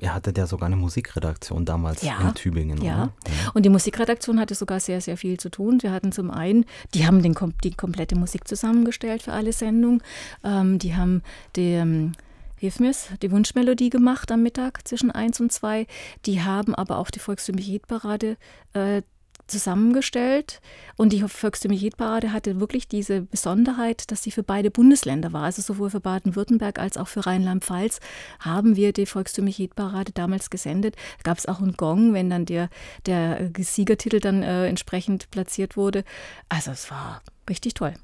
Ihr 0.00 0.14
hattet 0.14 0.38
ja 0.38 0.46
sogar 0.46 0.66
eine 0.66 0.76
Musikredaktion 0.76 1.64
damals 1.64 2.02
ja, 2.02 2.20
in 2.20 2.34
Tübingen. 2.34 2.80
Ja. 2.82 3.10
ja, 3.26 3.50
und 3.54 3.64
die 3.64 3.68
Musikredaktion 3.68 4.38
hatte 4.38 4.54
sogar 4.54 4.78
sehr, 4.78 5.00
sehr 5.00 5.16
viel 5.16 5.38
zu 5.38 5.50
tun. 5.50 5.82
Wir 5.82 5.92
hatten 5.92 6.12
zum 6.12 6.30
einen, 6.30 6.66
die 6.94 7.06
haben 7.06 7.22
den, 7.22 7.34
die 7.64 7.74
komplette 7.74 8.16
Musik 8.16 8.46
zusammengestellt 8.46 9.22
für 9.22 9.32
alle 9.32 9.52
Sendungen. 9.52 10.02
Ähm, 10.44 10.78
die 10.78 10.94
haben 10.94 11.22
die, 11.56 12.12
hilf 12.56 12.78
mir's, 12.78 13.08
die 13.22 13.32
Wunschmelodie 13.32 13.90
gemacht 13.90 14.30
am 14.30 14.42
Mittag 14.42 14.86
zwischen 14.86 15.10
1 15.10 15.40
und 15.40 15.52
2. 15.52 15.86
Die 16.26 16.42
haben 16.42 16.74
aber 16.76 16.98
auch 16.98 17.10
die 17.10 17.18
volkstümliche 17.18 17.72
Hitparade 17.72 18.36
äh, 18.74 19.02
zusammengestellt 19.48 20.60
und 20.96 21.12
die 21.12 21.22
Volkstümliche 21.22 21.86
Hitparade 21.86 22.32
hatte 22.32 22.60
wirklich 22.60 22.88
diese 22.88 23.22
Besonderheit, 23.22 24.10
dass 24.10 24.22
sie 24.22 24.30
für 24.30 24.42
beide 24.42 24.70
Bundesländer 24.70 25.32
war. 25.32 25.44
Also 25.44 25.62
sowohl 25.62 25.90
für 25.90 26.00
Baden-Württemberg 26.00 26.78
als 26.78 26.96
auch 26.96 27.08
für 27.08 27.26
Rheinland-Pfalz 27.26 28.00
haben 28.40 28.76
wir 28.76 28.92
die 28.92 29.06
Volkstümliche 29.06 29.62
Hitparade 29.64 30.12
damals 30.12 30.50
gesendet. 30.50 30.96
Da 31.18 31.30
gab 31.30 31.38
es 31.38 31.46
auch 31.46 31.60
einen 31.60 31.76
Gong, 31.76 32.14
wenn 32.14 32.30
dann 32.30 32.46
der, 32.46 32.68
der 33.06 33.50
Siegertitel 33.58 34.20
dann 34.20 34.42
äh, 34.42 34.66
entsprechend 34.66 35.30
platziert 35.30 35.76
wurde. 35.76 36.04
Also 36.48 36.70
es 36.70 36.90
war 36.90 37.22
richtig 37.48 37.74
toll. 37.74 37.94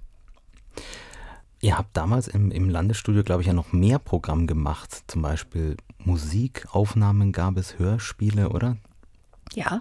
Ihr 1.61 1.79
habt 1.79 1.96
damals 1.96 2.29
im, 2.29 2.50
im 2.50 2.69
Landesstudio, 2.69 3.23
glaube 3.23 3.41
ich, 3.41 3.46
ja 3.46 3.55
noch 3.55 3.73
mehr 3.73 3.98
Programm 3.98 4.46
gemacht. 4.46 5.05
Zum 5.06 5.22
Beispiel 5.22 5.77
Musikaufnahmen 5.98 7.32
gab 7.32 7.56
es, 7.56 7.79
Hörspiele, 7.79 8.51
oder? 8.51 8.77
Ja, 9.55 9.81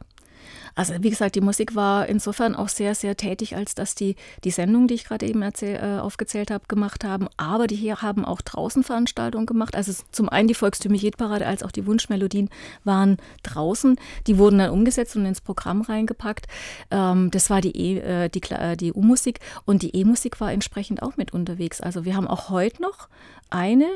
also 0.75 0.93
wie 1.00 1.09
gesagt, 1.09 1.35
die 1.35 1.41
Musik 1.41 1.75
war 1.75 2.07
insofern 2.07 2.55
auch 2.55 2.69
sehr, 2.69 2.95
sehr 2.95 3.15
tätig, 3.17 3.55
als 3.55 3.75
dass 3.75 3.95
die 3.95 4.15
die 4.43 4.51
Sendung, 4.51 4.88
die 4.88 4.95
ich 4.95 5.05
gerade 5.05 5.25
eben 5.25 5.41
erzähl, 5.41 5.75
äh, 5.75 6.00
aufgezählt 6.00 6.51
habe, 6.51 6.65
gemacht 6.67 7.03
haben. 7.03 7.27
Aber 7.38 7.67
die 7.67 7.75
hier 7.75 8.01
haben 8.01 8.25
auch 8.25 8.41
draußen 8.41 8.83
Veranstaltungen 8.83 9.45
gemacht. 9.45 9.75
Also 9.75 9.93
zum 10.12 10.29
einen 10.29 10.47
die 10.47 10.53
volkstümliche 10.53 11.07
Hitparade 11.07 11.45
als 11.45 11.63
auch 11.63 11.71
die 11.71 11.85
Wunschmelodien 11.85 12.50
waren 12.83 13.17
draußen. 13.43 13.97
Die 14.27 14.38
wurden 14.38 14.59
dann 14.59 14.71
umgesetzt 14.71 15.15
und 15.15 15.25
ins 15.25 15.41
Programm 15.41 15.81
reingepackt. 15.81 16.47
Ähm, 16.91 17.31
das 17.31 17.50
war 17.50 17.62
die, 17.62 17.75
e, 17.75 18.00
äh, 18.00 18.29
die, 18.29 18.41
äh, 18.51 18.75
die 18.75 18.93
U-Musik 18.93 19.39
und 19.65 19.81
die 19.81 19.95
E-Musik 19.95 20.39
war 20.41 20.51
entsprechend 20.51 21.01
auch 21.01 21.17
mit 21.17 21.33
unterwegs. 21.33 21.81
Also 21.81 22.05
wir 22.05 22.15
haben 22.15 22.27
auch 22.27 22.50
heute 22.50 22.81
noch 22.81 23.09
eine 23.50 23.88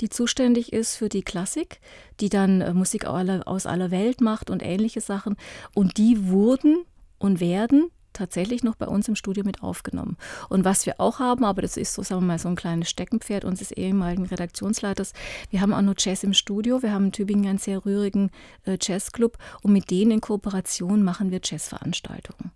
die 0.00 0.08
zuständig 0.08 0.72
ist 0.72 0.96
für 0.96 1.08
die 1.08 1.22
Klassik, 1.22 1.80
die 2.20 2.28
dann 2.28 2.60
äh, 2.60 2.72
Musik 2.72 3.04
aus 3.06 3.66
aller 3.66 3.90
Welt 3.90 4.20
macht 4.20 4.50
und 4.50 4.62
ähnliche 4.62 5.00
Sachen. 5.00 5.36
Und 5.74 5.98
die 5.98 6.28
wurden 6.28 6.84
und 7.18 7.40
werden 7.40 7.90
tatsächlich 8.12 8.62
noch 8.62 8.76
bei 8.76 8.86
uns 8.86 9.08
im 9.08 9.16
Studio 9.16 9.44
mit 9.44 9.62
aufgenommen. 9.62 10.16
Und 10.48 10.64
was 10.64 10.86
wir 10.86 11.00
auch 11.00 11.18
haben, 11.18 11.44
aber 11.44 11.62
das 11.62 11.76
ist 11.76 11.94
so, 11.94 12.02
sagen 12.02 12.22
wir 12.22 12.26
mal, 12.26 12.38
so 12.38 12.48
ein 12.48 12.56
kleines 12.56 12.90
Steckenpferd 12.90 13.44
unseres 13.44 13.72
ehemaligen 13.72 14.26
Redaktionsleiters, 14.26 15.12
wir 15.50 15.60
haben 15.60 15.72
auch 15.72 15.82
noch 15.82 15.94
Jazz 15.96 16.22
im 16.22 16.34
Studio. 16.34 16.82
Wir 16.82 16.92
haben 16.92 17.06
in 17.06 17.12
Tübingen 17.12 17.46
einen 17.48 17.58
sehr 17.58 17.84
rührigen 17.84 18.30
äh, 18.64 18.76
Jazzclub 18.80 19.38
und 19.62 19.72
mit 19.72 19.90
denen 19.90 20.10
in 20.10 20.20
Kooperation 20.20 21.02
machen 21.02 21.30
wir 21.30 21.40
Jazzveranstaltungen. 21.42 22.52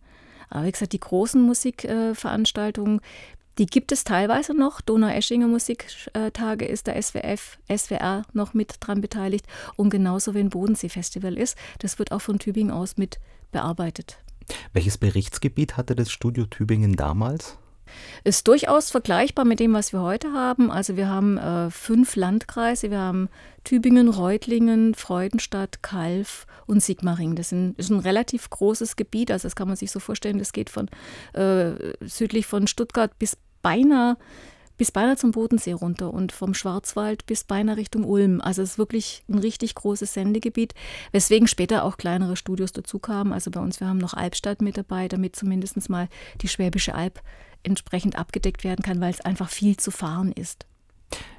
Aber 0.49 0.64
wie 0.64 0.73
gesagt, 0.73 0.93
die 0.93 1.00
großen 1.00 1.43
Musikveranstaltungen, 1.43 3.00
die 3.58 3.66
gibt 3.66 3.92
es 3.92 4.04
teilweise 4.04 4.54
noch. 4.54 4.80
Donau-Eschinger 4.80 5.48
Musiktage 5.48 6.64
ist 6.66 6.86
der 6.86 7.00
SWF, 7.00 7.58
SWR 7.75 8.22
noch 8.32 8.54
mit 8.54 8.76
dran 8.80 9.00
beteiligt. 9.00 9.46
Und 9.76 9.90
genauso 9.90 10.34
wie 10.34 10.40
ein 10.40 10.50
Bodensee-Festival 10.50 11.38
ist. 11.38 11.56
Das 11.78 11.98
wird 11.98 12.12
auch 12.12 12.20
von 12.20 12.38
Tübingen 12.38 12.70
aus 12.70 12.96
mit 12.96 13.18
bearbeitet. 13.52 14.18
Welches 14.72 14.98
Berichtsgebiet 14.98 15.76
hatte 15.76 15.96
das 15.96 16.10
Studio 16.10 16.44
Tübingen 16.46 16.96
damals? 16.96 17.58
Ist 18.25 18.48
durchaus 18.48 18.90
vergleichbar 18.90 19.44
mit 19.44 19.60
dem, 19.60 19.72
was 19.72 19.92
wir 19.92 20.00
heute 20.00 20.32
haben. 20.32 20.70
Also 20.70 20.96
wir 20.96 21.08
haben 21.08 21.38
äh, 21.38 21.70
fünf 21.70 22.16
Landkreise. 22.16 22.90
Wir 22.90 22.98
haben 22.98 23.28
Tübingen, 23.64 24.08
Reutlingen, 24.08 24.94
Freudenstadt, 24.94 25.82
Kalf 25.82 26.46
und 26.66 26.82
Sigmaring. 26.82 27.36
Das 27.36 27.52
ist 27.52 27.90
ein 27.90 28.00
relativ 28.00 28.50
großes 28.50 28.96
Gebiet. 28.96 29.30
Also 29.30 29.46
das 29.46 29.56
kann 29.56 29.68
man 29.68 29.76
sich 29.76 29.90
so 29.90 30.00
vorstellen. 30.00 30.38
Das 30.38 30.52
geht 30.52 30.68
von 30.68 30.88
äh, 31.32 31.75
südlich 32.00 32.46
von 32.46 32.66
Stuttgart 32.66 33.16
bis 33.18 33.38
beinahe 33.66 34.16
bis 34.78 34.92
beinahe 34.92 35.16
zum 35.16 35.30
Bodensee 35.30 35.73
runter 35.73 36.12
und 36.12 36.32
vom 36.32 36.54
Schwarzwald 36.54 37.26
bis 37.26 37.44
beinahe 37.44 37.76
Richtung 37.76 38.04
Ulm. 38.04 38.40
Also 38.40 38.62
es 38.62 38.73
ist 38.73 38.78
wirklich 38.78 39.25
ein 39.28 39.38
richtig 39.38 39.75
großes 39.75 40.12
Sendegebiet, 40.12 40.75
weswegen 41.12 41.49
später 41.49 41.82
auch 41.82 41.96
kleinere 41.96 42.37
Studios 42.37 42.73
dazu 42.73 42.99
kamen. 42.99 43.32
Also 43.32 43.50
bei 43.50 43.61
uns, 43.61 43.80
wir 43.80 43.88
haben 43.88 43.99
noch 43.99 44.14
Albstadt 44.14 44.62
mit 44.62 44.76
dabei, 44.76 45.08
damit 45.08 45.35
zumindest 45.35 45.88
mal 45.88 46.08
die 46.42 46.49
Schwäbische 46.49 46.94
Alb 46.94 47.23
entsprechend 47.62 48.16
abgedeckt 48.16 48.64
werden 48.64 48.82
kann, 48.82 49.00
weil 49.00 49.11
es 49.11 49.20
einfach 49.20 49.49
viel 49.49 49.76
zu 49.76 49.90
fahren 49.90 50.30
ist. 50.30 50.66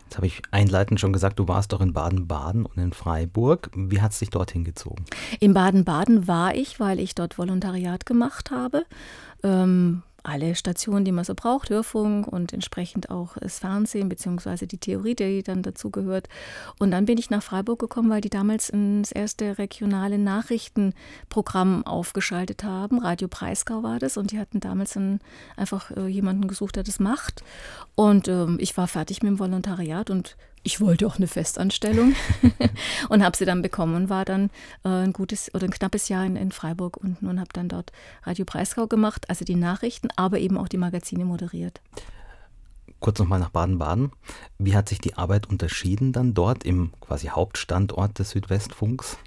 Jetzt 0.06 0.16
habe 0.16 0.28
ich 0.28 0.42
einleitend 0.52 1.00
schon 1.00 1.12
gesagt, 1.12 1.38
du 1.38 1.48
warst 1.48 1.74
doch 1.74 1.82
in 1.82 1.94
Baden-Baden 1.94 2.66
und 2.66 2.78
in 2.78 2.94
Freiburg. 2.94 3.70
Wie 3.76 4.02
hat 4.02 4.14
es 4.14 4.20
dich 4.20 4.30
dorthin 4.30 4.64
gezogen? 4.64 5.06
In 5.40 5.54
Baden-Baden 5.54 6.28
war 6.28 6.56
ich, 6.56 6.80
weil 6.80 7.00
ich 7.00 7.14
dort 7.14 7.38
Volontariat 7.38 8.06
gemacht 8.06 8.50
habe. 8.50 8.86
Ähm, 9.44 10.04
alle 10.28 10.56
Stationen, 10.56 11.06
die 11.06 11.12
man 11.12 11.24
so 11.24 11.34
braucht, 11.34 11.70
Hörfunk 11.70 12.28
und 12.28 12.52
entsprechend 12.52 13.10
auch 13.10 13.38
das 13.38 13.60
Fernsehen 13.60 14.10
beziehungsweise 14.10 14.68
die 14.68 14.78
Theorie, 14.78 15.16
die 15.16 15.42
dann 15.42 15.64
dazu 15.64 15.90
gehört. 15.90 16.28
Und 16.80 16.92
dann 16.92 17.06
bin 17.06 17.18
ich 17.18 17.30
nach 17.30 17.42
Freiburg 17.42 17.80
gekommen, 17.80 18.10
weil 18.10 18.22
die 18.22 18.30
damals 18.30 18.72
das 18.74 19.12
erste 19.12 19.58
regionale 19.58 20.18
Nachrichtenprogramm 20.18 21.86
aufgeschaltet 21.86 22.64
haben. 22.64 23.00
Radio 23.00 23.30
Breisgau 23.30 23.84
war 23.84 24.00
das 24.00 24.18
und 24.18 24.32
die 24.32 24.40
hatten 24.40 24.60
damals 24.60 24.94
dann 24.94 25.22
einfach 25.56 25.92
äh, 25.92 26.08
jemanden 26.08 26.48
gesucht, 26.48 26.76
der 26.76 26.84
das 26.84 27.00
macht. 27.00 27.44
Und 27.96 28.28
ähm, 28.28 28.58
ich 28.60 28.76
war 28.76 28.88
fertig 28.88 29.24
mit 29.24 29.32
dem 29.32 29.40
Volontariat 29.40 30.10
und 30.10 30.36
ich 30.68 30.82
wollte 30.82 31.08
auch 31.08 31.16
eine 31.16 31.28
Festanstellung 31.28 32.14
und 33.10 33.24
habe 33.24 33.38
sie 33.38 33.46
dann 33.46 33.62
bekommen 33.62 33.96
und 33.96 34.10
war 34.10 34.26
dann 34.26 34.50
äh, 34.84 34.90
ein 34.90 35.14
gutes 35.14 35.50
oder 35.56 35.64
ein 35.64 35.72
knappes 35.72 36.10
Jahr 36.10 36.26
in, 36.26 36.36
in 36.36 36.52
Freiburg 36.52 36.98
unten 36.98 37.28
und 37.28 37.40
habe 37.40 37.52
dann 37.54 37.70
dort 37.70 37.94
Radio 38.24 38.44
Breisgau 38.44 38.86
gemacht, 38.86 39.30
also 39.30 39.46
die 39.46 39.56
Nachrichten, 39.56 40.10
aber 40.18 40.40
eben 40.40 40.58
auch 40.58 40.68
die 40.68 40.78
Magazine 40.78 41.24
moderiert. 41.24 41.80
Kurz 43.00 43.18
nochmal 43.18 43.40
nach 43.40 43.52
Baden-Baden. 43.52 44.12
Wie 44.58 44.76
hat 44.76 44.90
sich 44.90 45.00
die 45.00 45.16
Arbeit 45.16 45.48
unterschieden 45.48 46.12
dann 46.12 46.34
dort 46.34 46.66
im 46.66 46.92
quasi 47.00 47.28
Hauptstandort 47.28 48.20
des 48.20 48.32
Südwestfunks? 48.32 49.18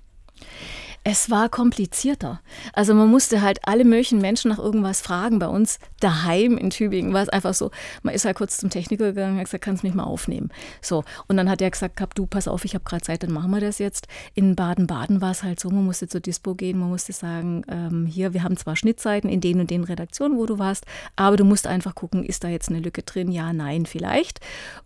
Es 1.02 1.30
war 1.30 1.48
komplizierter. 1.48 2.42
Also 2.74 2.92
man 2.94 3.08
musste 3.08 3.40
halt 3.40 3.60
alle 3.66 3.86
möglichen 3.86 4.20
Menschen 4.20 4.50
nach 4.50 4.58
irgendwas 4.58 5.00
fragen. 5.00 5.38
Bei 5.38 5.48
uns 5.48 5.78
daheim 6.00 6.58
in 6.58 6.68
Tübingen 6.68 7.14
war 7.14 7.22
es 7.22 7.30
einfach 7.30 7.54
so, 7.54 7.70
man 8.02 8.14
ist 8.14 8.26
halt 8.26 8.36
kurz 8.36 8.58
zum 8.58 8.68
Techniker 8.68 9.06
gegangen 9.06 9.32
und 9.32 9.38
hat 9.38 9.46
gesagt, 9.46 9.64
kannst 9.64 9.82
du 9.82 9.86
mich 9.86 9.96
mal 9.96 10.04
aufnehmen. 10.04 10.50
So, 10.82 11.04
und 11.26 11.38
dann 11.38 11.48
hat 11.48 11.62
er 11.62 11.70
gesagt, 11.70 11.96
gehabt, 11.96 12.18
du, 12.18 12.26
pass 12.26 12.48
auf, 12.48 12.66
ich 12.66 12.74
habe 12.74 12.84
gerade 12.84 13.02
Zeit, 13.02 13.22
dann 13.22 13.32
machen 13.32 13.50
wir 13.50 13.60
das 13.60 13.78
jetzt. 13.78 14.08
In 14.34 14.54
Baden-Baden 14.56 15.22
war 15.22 15.30
es 15.30 15.42
halt 15.42 15.58
so, 15.58 15.70
man 15.70 15.86
musste 15.86 16.06
zur 16.06 16.20
Dispo 16.20 16.54
gehen, 16.54 16.78
man 16.78 16.90
musste 16.90 17.14
sagen, 17.14 17.64
ähm, 17.68 18.04
hier, 18.04 18.34
wir 18.34 18.42
haben 18.42 18.58
zwar 18.58 18.76
Schnittzeiten 18.76 19.30
in 19.30 19.40
den 19.40 19.58
und 19.58 19.70
den 19.70 19.84
Redaktionen, 19.84 20.36
wo 20.36 20.44
du 20.44 20.58
warst, 20.58 20.84
aber 21.16 21.38
du 21.38 21.44
musst 21.44 21.66
einfach 21.66 21.94
gucken, 21.94 22.24
ist 22.24 22.44
da 22.44 22.48
jetzt 22.48 22.68
eine 22.68 22.80
Lücke 22.80 23.02
drin? 23.02 23.32
Ja, 23.32 23.54
nein, 23.54 23.86
vielleicht. 23.86 24.40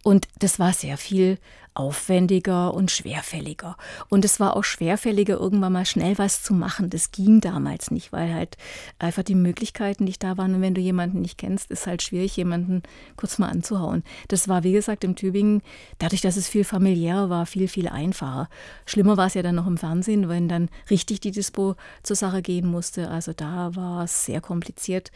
Und 0.04 0.28
das 0.38 0.61
war 0.61 0.73
sehr 0.73 0.97
viel 0.97 1.38
aufwendiger 1.75 2.73
und 2.73 2.90
schwerfälliger. 2.90 3.76
Und 4.09 4.25
es 4.25 4.38
war 4.38 4.57
auch 4.57 4.62
schwerfälliger, 4.64 5.38
irgendwann 5.38 5.73
mal 5.73 5.87
schnell 5.87 6.16
was 6.19 6.43
zu 6.43 6.54
machen. 6.54 6.88
Das 6.88 7.11
ging 7.11 7.40
damals 7.40 7.90
nicht, 7.90 8.12
weil 8.12 8.33
halt 8.33 8.57
einfach 8.99 9.25
die 9.25 9.35
Möglichkeiten 9.35 10.04
nicht 10.04 10.23
da 10.23 10.38
waren. 10.38 10.54
Und 10.54 10.62
wenn 10.62 10.75
du 10.75 10.81
jemanden 10.81 11.21
nicht 11.21 11.37
kennst, 11.37 11.71
ist 11.71 11.87
halt 11.87 12.02
schwierig, 12.02 12.37
jemanden 12.37 12.83
kurz 13.16 13.38
mal 13.38 13.49
anzuhauen. 13.49 14.04
Das 14.28 14.49
war, 14.49 14.62
wie 14.62 14.73
gesagt, 14.73 15.02
in 15.02 15.16
Tübingen, 15.16 15.62
dadurch, 15.99 16.21
dass 16.21 16.37
es 16.37 16.49
viel 16.49 16.64
familiärer 16.64 17.28
war, 17.28 17.45
viel, 17.45 17.66
viel 17.66 17.88
einfacher. 17.88 18.49
Schlimmer 18.87 19.16
war 19.16 19.26
es 19.26 19.35
ja 19.35 19.43
dann 19.43 19.57
noch 19.57 19.66
im 19.66 19.76
Fernsehen, 19.76 20.28
wenn 20.28 20.49
dann 20.49 20.69
richtig 20.90 21.21
die 21.21 21.33
Dispo 21.33 21.75
zur 22.04 22.16
Sache 22.16 22.40
gehen 22.40 22.69
musste. 22.69 23.11
Also 23.11 23.33
da 23.33 23.75
war 23.75 24.04
es 24.04 24.25
sehr 24.25 24.40
kompliziert. 24.40 25.11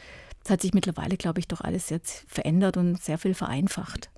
Es 0.44 0.50
hat 0.50 0.62
sich 0.62 0.74
mittlerweile, 0.74 1.16
glaube 1.16 1.40
ich, 1.40 1.46
doch 1.46 1.60
alles 1.60 1.90
jetzt 1.90 2.24
verändert 2.26 2.76
und 2.76 3.00
sehr 3.00 3.18
viel 3.18 3.34
vereinfacht. 3.34 4.10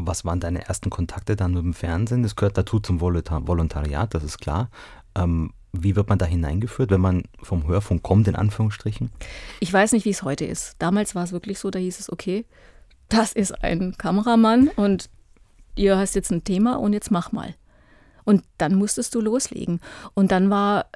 Was 0.00 0.24
waren 0.24 0.38
deine 0.38 0.66
ersten 0.68 0.90
Kontakte 0.90 1.34
dann 1.34 1.54
mit 1.54 1.64
dem 1.64 1.74
Fernsehen? 1.74 2.22
Das 2.22 2.36
gehört 2.36 2.56
dazu 2.56 2.78
zum 2.78 3.00
Volontariat, 3.00 4.14
das 4.14 4.22
ist 4.22 4.38
klar. 4.38 4.70
Ähm, 5.16 5.52
wie 5.72 5.96
wird 5.96 6.08
man 6.08 6.18
da 6.18 6.24
hineingeführt, 6.24 6.90
wenn 6.90 7.00
man 7.00 7.24
vom 7.42 7.66
Hörfunk 7.66 8.02
kommt, 8.02 8.28
in 8.28 8.36
Anführungsstrichen? 8.36 9.10
Ich 9.60 9.72
weiß 9.72 9.92
nicht, 9.92 10.04
wie 10.04 10.10
es 10.10 10.22
heute 10.22 10.44
ist. 10.44 10.76
Damals 10.78 11.14
war 11.14 11.24
es 11.24 11.32
wirklich 11.32 11.58
so, 11.58 11.70
da 11.70 11.78
hieß 11.78 11.98
es, 12.00 12.12
okay, 12.12 12.46
das 13.08 13.32
ist 13.32 13.62
ein 13.64 13.96
Kameramann 13.98 14.68
und 14.68 15.10
ihr 15.74 15.96
hast 15.98 16.14
jetzt 16.14 16.30
ein 16.30 16.44
Thema 16.44 16.78
und 16.78 16.92
jetzt 16.92 17.10
mach 17.10 17.32
mal. 17.32 17.54
Und 18.24 18.44
dann 18.58 18.74
musstest 18.74 19.14
du 19.14 19.20
loslegen. 19.20 19.80
Und 20.14 20.30
dann 20.32 20.50
war 20.50 20.86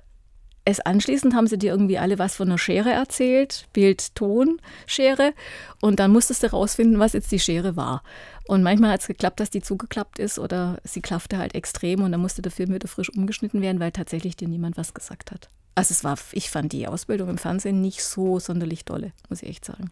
es 0.65 0.81
anschließend 0.81 1.35
haben 1.35 1.47
sie 1.47 1.59
dir 1.59 1.73
irgendwie 1.73 1.99
alle 1.99 2.19
was 2.19 2.37
von 2.37 2.49
einer 2.49 2.59
Schere 2.59 2.91
erzählt, 2.91 3.67
Bild-Ton-Schere. 3.73 5.35
Und 5.81 5.99
dann 5.99 6.13
musstest 6.13 6.43
du 6.43 6.53
rausfinden, 6.53 6.99
was 7.01 7.15
jetzt 7.15 7.33
die 7.33 7.41
Schere 7.41 7.77
war. 7.77 8.03
Und 8.47 8.63
manchmal 8.63 8.93
hat 8.93 9.01
es 9.01 9.07
geklappt, 9.07 9.41
dass 9.41 9.51
die 9.51 9.63
zugeklappt 9.63 10.19
ist 10.19 10.39
oder 10.39 10.79
sie 10.85 11.01
klaffte 11.01 11.39
halt 11.39 11.55
extrem 11.55 12.03
und 12.03 12.13
dann 12.13 12.21
musste 12.21 12.43
der 12.43 12.53
Film 12.53 12.73
wieder 12.73 12.89
frisch 12.89 13.11
umgeschnitten 13.11 13.61
werden, 13.61 13.81
weil 13.81 13.93
tatsächlich 13.93 14.37
dir 14.37 14.49
niemand 14.49 14.77
was 14.77 14.95
gesagt 14.95 15.31
hat. 15.31 15.49
Also 15.75 15.93
es 15.93 16.05
war, 16.05 16.19
ich 16.33 16.51
fand 16.51 16.73
die 16.73 16.87
Ausbildung 16.87 17.29
im 17.29 17.39
Fernsehen 17.39 17.81
nicht 17.81 18.05
so 18.05 18.39
sonderlich 18.39 18.85
dolle, 18.85 19.13
muss 19.29 19.43
ich 19.43 19.49
echt 19.49 19.65
sagen. 19.65 19.91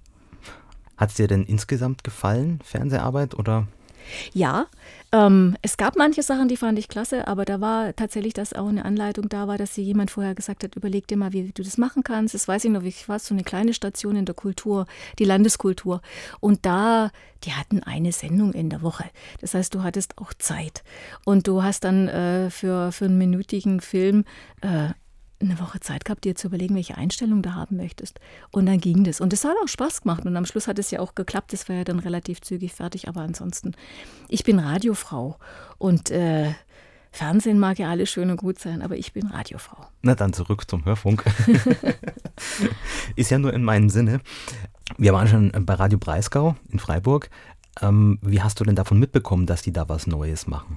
Hat 0.96 1.10
es 1.10 1.16
dir 1.16 1.26
denn 1.26 1.44
insgesamt 1.44 2.04
gefallen, 2.04 2.60
Fernseharbeit 2.62 3.34
oder 3.34 3.66
ja, 4.32 4.66
ähm, 5.12 5.56
es 5.62 5.76
gab 5.76 5.96
manche 5.96 6.22
Sachen, 6.22 6.46
die 6.46 6.56
fand 6.56 6.78
ich 6.78 6.88
klasse, 6.88 7.26
aber 7.26 7.44
da 7.44 7.60
war 7.60 7.94
tatsächlich, 7.96 8.32
dass 8.32 8.52
auch 8.52 8.68
eine 8.68 8.84
Anleitung 8.84 9.28
da 9.28 9.48
war, 9.48 9.58
dass 9.58 9.74
sie 9.74 9.82
jemand 9.82 10.10
vorher 10.10 10.36
gesagt 10.36 10.62
hat, 10.62 10.76
überleg 10.76 11.08
dir 11.08 11.16
mal, 11.16 11.32
wie 11.32 11.50
du 11.50 11.62
das 11.64 11.78
machen 11.78 12.04
kannst. 12.04 12.34
Das 12.34 12.46
weiß 12.46 12.64
ich 12.64 12.70
noch, 12.70 12.84
ich 12.84 13.08
war 13.08 13.18
so 13.18 13.34
eine 13.34 13.42
kleine 13.42 13.74
Station 13.74 14.14
in 14.14 14.24
der 14.24 14.36
Kultur, 14.36 14.86
die 15.18 15.24
Landeskultur. 15.24 16.00
Und 16.38 16.64
da, 16.64 17.10
die 17.42 17.52
hatten 17.52 17.82
eine 17.82 18.12
Sendung 18.12 18.52
in 18.52 18.70
der 18.70 18.82
Woche. 18.82 19.04
Das 19.40 19.54
heißt, 19.54 19.74
du 19.74 19.82
hattest 19.82 20.18
auch 20.18 20.32
Zeit. 20.34 20.84
Und 21.24 21.48
du 21.48 21.62
hast 21.62 21.82
dann 21.82 22.06
äh, 22.06 22.50
für, 22.50 22.92
für 22.92 23.06
einen 23.06 23.18
minütigen 23.18 23.80
Film 23.80 24.24
äh, 24.60 24.90
eine 25.40 25.58
Woche 25.58 25.80
Zeit 25.80 26.04
gehabt, 26.04 26.24
dir 26.24 26.34
zu 26.34 26.48
überlegen, 26.48 26.74
welche 26.74 26.96
Einstellung 26.96 27.42
du 27.42 27.54
haben 27.54 27.76
möchtest. 27.76 28.20
Und 28.50 28.66
dann 28.66 28.78
ging 28.78 29.04
das. 29.04 29.20
Und 29.20 29.32
es 29.32 29.44
hat 29.44 29.56
auch 29.62 29.68
Spaß 29.68 30.02
gemacht. 30.02 30.24
Und 30.26 30.36
am 30.36 30.46
Schluss 30.46 30.68
hat 30.68 30.78
es 30.78 30.90
ja 30.90 31.00
auch 31.00 31.14
geklappt. 31.14 31.52
Das 31.52 31.68
war 31.68 31.76
ja 31.76 31.84
dann 31.84 31.98
relativ 31.98 32.40
zügig 32.40 32.72
fertig. 32.72 33.08
Aber 33.08 33.22
ansonsten, 33.22 33.72
ich 34.28 34.44
bin 34.44 34.58
Radiofrau. 34.58 35.38
Und 35.78 36.10
äh, 36.10 36.52
Fernsehen 37.12 37.58
mag 37.58 37.78
ja 37.78 37.90
alles 37.90 38.10
schön 38.10 38.30
und 38.30 38.36
gut 38.36 38.58
sein, 38.58 38.82
aber 38.82 38.96
ich 38.96 39.12
bin 39.12 39.26
Radiofrau. 39.26 39.84
Na 40.02 40.14
dann 40.14 40.32
zurück 40.32 40.70
zum 40.70 40.84
Hörfunk. 40.84 41.24
Ist 43.16 43.30
ja 43.30 43.38
nur 43.38 43.52
in 43.52 43.64
meinem 43.64 43.90
Sinne. 43.90 44.20
Wir 44.96 45.12
waren 45.12 45.26
schon 45.26 45.50
bei 45.66 45.74
Radio 45.74 45.98
Breisgau 45.98 46.56
in 46.68 46.78
Freiburg. 46.78 47.30
Ähm, 47.80 48.18
wie 48.22 48.42
hast 48.42 48.60
du 48.60 48.64
denn 48.64 48.76
davon 48.76 48.98
mitbekommen, 48.98 49.46
dass 49.46 49.62
die 49.62 49.72
da 49.72 49.88
was 49.88 50.06
Neues 50.06 50.46
machen? 50.46 50.76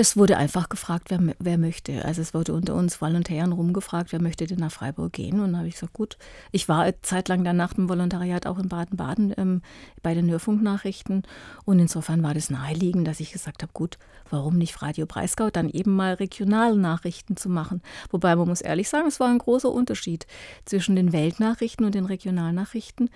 Es 0.00 0.16
wurde 0.16 0.36
einfach 0.36 0.68
gefragt, 0.68 1.10
wer, 1.10 1.18
wer 1.40 1.58
möchte. 1.58 2.04
Also 2.04 2.22
es 2.22 2.32
wurde 2.32 2.52
unter 2.52 2.76
uns 2.76 3.00
Volontären 3.00 3.50
rumgefragt, 3.50 4.12
wer 4.12 4.22
möchte 4.22 4.46
denn 4.46 4.60
nach 4.60 4.70
Freiburg 4.70 5.12
gehen. 5.12 5.40
Und 5.40 5.46
dann 5.46 5.56
habe 5.56 5.66
ich 5.66 5.74
gesagt, 5.74 5.92
gut. 5.92 6.18
Ich 6.52 6.68
war 6.68 6.86
zeitlang 7.02 7.42
dann 7.42 7.56
nach 7.56 7.74
dem 7.74 7.88
Volontariat 7.88 8.46
auch 8.46 8.60
in 8.60 8.68
Baden-Baden 8.68 9.34
ähm, 9.36 9.60
bei 10.04 10.14
den 10.14 10.30
Hörfunknachrichten. 10.30 11.24
Und 11.64 11.80
insofern 11.80 12.22
war 12.22 12.32
das 12.32 12.48
naheliegend, 12.48 13.08
dass 13.08 13.18
ich 13.18 13.32
gesagt 13.32 13.62
habe, 13.62 13.72
gut, 13.72 13.98
warum 14.30 14.56
nicht 14.56 14.80
Radio 14.82 15.04
Breisgau, 15.04 15.50
dann 15.50 15.68
eben 15.68 15.96
mal 15.96 16.14
Regionalnachrichten 16.14 17.36
zu 17.36 17.48
machen. 17.48 17.82
Wobei 18.12 18.36
man 18.36 18.46
muss 18.46 18.60
ehrlich 18.60 18.88
sagen, 18.88 19.08
es 19.08 19.18
war 19.18 19.28
ein 19.28 19.38
großer 19.38 19.68
Unterschied 19.72 20.28
zwischen 20.64 20.94
den 20.94 21.12
Weltnachrichten 21.12 21.84
und 21.84 21.96
den 21.96 22.04
Regionalnachrichten. 22.04 23.10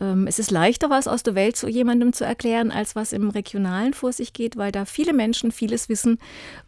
Ähm, 0.00 0.26
es 0.26 0.38
ist 0.38 0.50
leichter, 0.50 0.90
was 0.90 1.08
aus 1.08 1.22
der 1.22 1.34
Welt 1.34 1.56
zu 1.56 1.68
jemandem 1.68 2.12
zu 2.12 2.24
erklären, 2.24 2.70
als 2.70 2.94
was 2.94 3.12
im 3.12 3.30
Regionalen 3.30 3.94
vor 3.94 4.12
sich 4.12 4.32
geht, 4.32 4.56
weil 4.56 4.70
da 4.70 4.84
viele 4.84 5.12
Menschen 5.12 5.50
vieles 5.50 5.88
wissen 5.88 6.18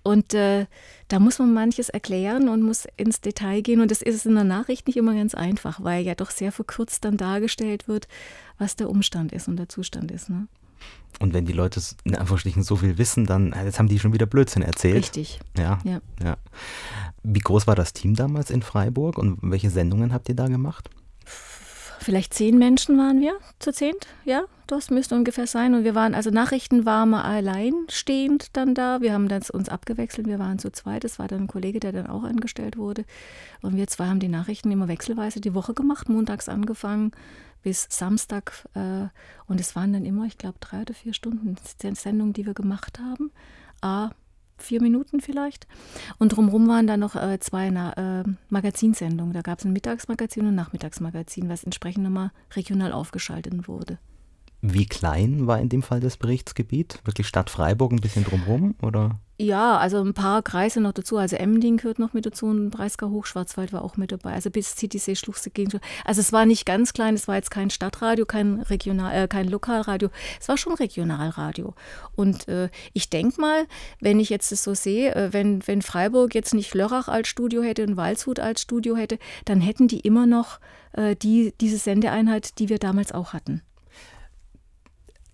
und 0.02 0.34
äh, 0.34 0.66
da 1.08 1.18
muss 1.18 1.38
man 1.38 1.52
manches 1.52 1.88
erklären 1.88 2.48
und 2.48 2.62
muss 2.62 2.86
ins 2.96 3.20
Detail 3.20 3.62
gehen. 3.62 3.80
Und 3.80 3.90
das 3.90 4.00
ist 4.00 4.26
in 4.26 4.34
der 4.34 4.44
Nachricht 4.44 4.86
nicht 4.86 4.96
immer 4.96 5.14
ganz 5.14 5.34
einfach, 5.34 5.82
weil 5.82 6.04
ja 6.04 6.14
doch 6.14 6.30
sehr 6.30 6.52
verkürzt 6.52 7.04
dann 7.04 7.16
dargestellt 7.16 7.88
wird, 7.88 8.08
was 8.58 8.76
der 8.76 8.88
Umstand 8.88 9.32
ist 9.32 9.48
und 9.48 9.56
der 9.56 9.68
Zustand 9.68 10.10
ist. 10.10 10.30
Ne? 10.30 10.46
Und 11.18 11.34
wenn 11.34 11.44
die 11.44 11.52
Leute 11.52 11.80
in 12.04 12.14
Anführungsstrichen 12.14 12.62
so 12.62 12.76
viel 12.76 12.96
wissen, 12.96 13.26
dann 13.26 13.52
äh, 13.52 13.64
jetzt 13.64 13.78
haben 13.78 13.88
die 13.88 13.98
schon 13.98 14.12
wieder 14.12 14.26
Blödsinn 14.26 14.62
erzählt. 14.62 14.96
Richtig. 14.96 15.40
Ja, 15.58 15.78
ja. 15.84 16.00
ja. 16.22 16.36
Wie 17.22 17.40
groß 17.40 17.66
war 17.66 17.74
das 17.74 17.92
Team 17.92 18.14
damals 18.14 18.50
in 18.50 18.62
Freiburg 18.62 19.18
und 19.18 19.38
welche 19.42 19.70
Sendungen 19.70 20.12
habt 20.12 20.28
ihr 20.28 20.36
da 20.36 20.46
gemacht? 20.46 20.88
Vielleicht 22.00 22.34
zehn 22.34 22.58
Menschen 22.58 22.98
waren 22.98 23.20
wir 23.20 23.38
zu 23.58 23.72
zehnt, 23.72 24.06
ja, 24.24 24.44
das 24.66 24.90
müsste 24.90 25.14
ungefähr 25.14 25.46
sein. 25.46 25.74
Und 25.74 25.84
wir 25.84 25.94
waren, 25.94 26.14
also 26.14 26.30
Nachrichten 26.30 26.84
waren 26.86 27.10
wir 27.10 27.24
alleinstehend 27.24 28.56
dann 28.56 28.74
da. 28.74 29.00
Wir 29.00 29.12
haben 29.12 29.28
das 29.28 29.50
uns 29.50 29.68
abgewechselt, 29.68 30.26
wir 30.26 30.38
waren 30.38 30.58
zu 30.58 30.70
zweit. 30.70 31.04
Das 31.04 31.18
war 31.18 31.28
dann 31.28 31.42
ein 31.42 31.46
Kollege, 31.48 31.80
der 31.80 31.92
dann 31.92 32.06
auch 32.06 32.22
angestellt 32.22 32.76
wurde. 32.76 33.04
Und 33.62 33.76
wir 33.76 33.86
zwei 33.88 34.06
haben 34.06 34.20
die 34.20 34.28
Nachrichten 34.28 34.70
immer 34.70 34.88
wechselweise 34.88 35.40
die 35.40 35.54
Woche 35.54 35.74
gemacht, 35.74 36.08
montags 36.08 36.48
angefangen 36.48 37.12
bis 37.62 37.86
Samstag. 37.90 38.68
Äh, 38.74 39.08
und 39.46 39.60
es 39.60 39.74
waren 39.76 39.92
dann 39.92 40.04
immer, 40.04 40.26
ich 40.26 40.38
glaube, 40.38 40.58
drei 40.60 40.82
oder 40.82 40.94
vier 40.94 41.14
Stunden 41.14 41.56
Sendungen, 41.94 42.32
die 42.32 42.46
wir 42.46 42.54
gemacht 42.54 42.98
haben. 42.98 43.32
A, 43.82 44.10
vier 44.62 44.82
Minuten 44.82 45.20
vielleicht. 45.20 45.66
Und 46.18 46.30
drumherum 46.30 46.68
waren 46.68 46.86
da 46.86 46.96
noch 46.96 47.16
äh, 47.16 47.38
zwei 47.40 47.68
äh, 47.68 48.24
Magazinsendungen. 48.48 49.32
Da 49.32 49.42
gab 49.42 49.58
es 49.58 49.64
ein 49.64 49.72
Mittagsmagazin 49.72 50.42
und 50.42 50.48
ein 50.50 50.54
Nachmittagsmagazin, 50.54 51.48
was 51.48 51.64
entsprechend 51.64 52.04
nochmal 52.04 52.30
regional 52.54 52.92
aufgeschaltet 52.92 53.68
wurde. 53.68 53.98
Wie 54.62 54.86
klein 54.86 55.46
war 55.46 55.58
in 55.58 55.68
dem 55.68 55.82
Fall 55.82 56.00
das 56.00 56.16
Berichtsgebiet? 56.16 57.00
Wirklich 57.04 57.26
Stadt 57.26 57.48
Freiburg 57.48 57.92
ein 57.92 58.00
bisschen 58.00 58.24
drumherum 58.24 58.74
oder? 58.82 59.18
Ja, 59.42 59.78
also 59.78 60.02
ein 60.02 60.12
paar 60.12 60.42
Kreise 60.42 60.82
noch 60.82 60.92
dazu. 60.92 61.16
Also 61.16 61.36
Emding 61.36 61.78
gehört 61.78 61.98
noch 61.98 62.12
mit 62.12 62.26
dazu 62.26 62.44
und 62.44 62.68
Breisgau 62.68 63.08
Hochschwarzwald 63.08 63.72
war 63.72 63.82
auch 63.82 63.96
mit 63.96 64.12
dabei. 64.12 64.34
Also 64.34 64.50
bis 64.50 64.74
Titisee, 64.74 65.16
Schluchse 65.16 65.48
ging 65.48 65.70
schon. 65.70 65.80
Also 66.04 66.20
es 66.20 66.30
war 66.30 66.44
nicht 66.44 66.66
ganz 66.66 66.92
klein, 66.92 67.14
es 67.14 67.26
war 67.26 67.36
jetzt 67.36 67.50
kein 67.50 67.70
Stadtradio, 67.70 68.26
kein 68.26 68.60
Regional, 68.60 69.14
äh, 69.14 69.28
kein 69.28 69.48
Lokalradio. 69.48 70.10
Es 70.38 70.48
war 70.48 70.58
schon 70.58 70.74
Regionalradio. 70.74 71.72
Und 72.14 72.48
äh, 72.48 72.68
ich 72.92 73.08
denke 73.08 73.40
mal, 73.40 73.66
wenn 73.98 74.20
ich 74.20 74.28
jetzt 74.28 74.52
das 74.52 74.62
so 74.62 74.74
sehe, 74.74 75.14
äh, 75.14 75.32
wenn, 75.32 75.66
wenn 75.66 75.80
Freiburg 75.80 76.34
jetzt 76.34 76.52
nicht 76.52 76.74
Lörrach 76.74 77.08
als 77.08 77.28
Studio 77.28 77.62
hätte 77.62 77.86
und 77.86 77.96
Waldshut 77.96 78.40
als 78.40 78.60
Studio 78.60 78.94
hätte, 78.94 79.18
dann 79.46 79.62
hätten 79.62 79.88
die 79.88 80.00
immer 80.00 80.26
noch 80.26 80.60
äh, 80.92 81.16
die, 81.16 81.54
diese 81.62 81.78
Sendeeinheit, 81.78 82.58
die 82.58 82.68
wir 82.68 82.78
damals 82.78 83.10
auch 83.12 83.32
hatten. 83.32 83.62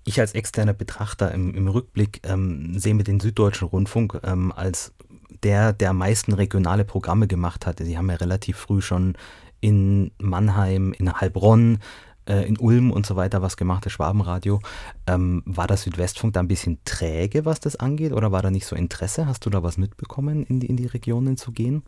Ich 0.08 0.20
als 0.20 0.32
externer 0.32 0.72
Betrachter 0.72 1.32
im, 1.32 1.52
im 1.52 1.66
Rückblick 1.66 2.20
ähm, 2.22 2.78
sehe 2.78 2.94
mir 2.94 3.02
den 3.02 3.18
Süddeutschen 3.18 3.66
Rundfunk 3.66 4.20
ähm, 4.22 4.52
als 4.52 4.94
der, 5.42 5.72
der 5.72 5.90
am 5.90 5.98
meisten 5.98 6.32
regionale 6.32 6.84
Programme 6.84 7.26
gemacht 7.26 7.66
hatte. 7.66 7.84
Sie 7.84 7.98
haben 7.98 8.08
ja 8.08 8.14
relativ 8.14 8.56
früh 8.56 8.80
schon 8.80 9.16
in 9.60 10.12
Mannheim, 10.18 10.92
in 10.92 11.12
Heilbronn, 11.12 11.80
äh, 12.28 12.46
in 12.46 12.56
Ulm 12.56 12.92
und 12.92 13.04
so 13.04 13.16
weiter 13.16 13.42
was 13.42 13.56
gemacht, 13.56 13.84
das 13.84 13.94
Schwabenradio. 13.94 14.60
Ähm, 15.08 15.42
war 15.44 15.66
der 15.66 15.76
Südwestfunk 15.76 16.34
da 16.34 16.40
ein 16.40 16.48
bisschen 16.48 16.78
träge, 16.84 17.44
was 17.44 17.58
das 17.58 17.74
angeht, 17.74 18.12
oder 18.12 18.30
war 18.30 18.42
da 18.42 18.52
nicht 18.52 18.66
so 18.66 18.76
Interesse? 18.76 19.26
Hast 19.26 19.44
du 19.44 19.50
da 19.50 19.64
was 19.64 19.76
mitbekommen, 19.76 20.44
in 20.44 20.60
die, 20.60 20.68
in 20.68 20.76
die 20.76 20.86
Regionen 20.86 21.36
zu 21.36 21.50
gehen? 21.50 21.82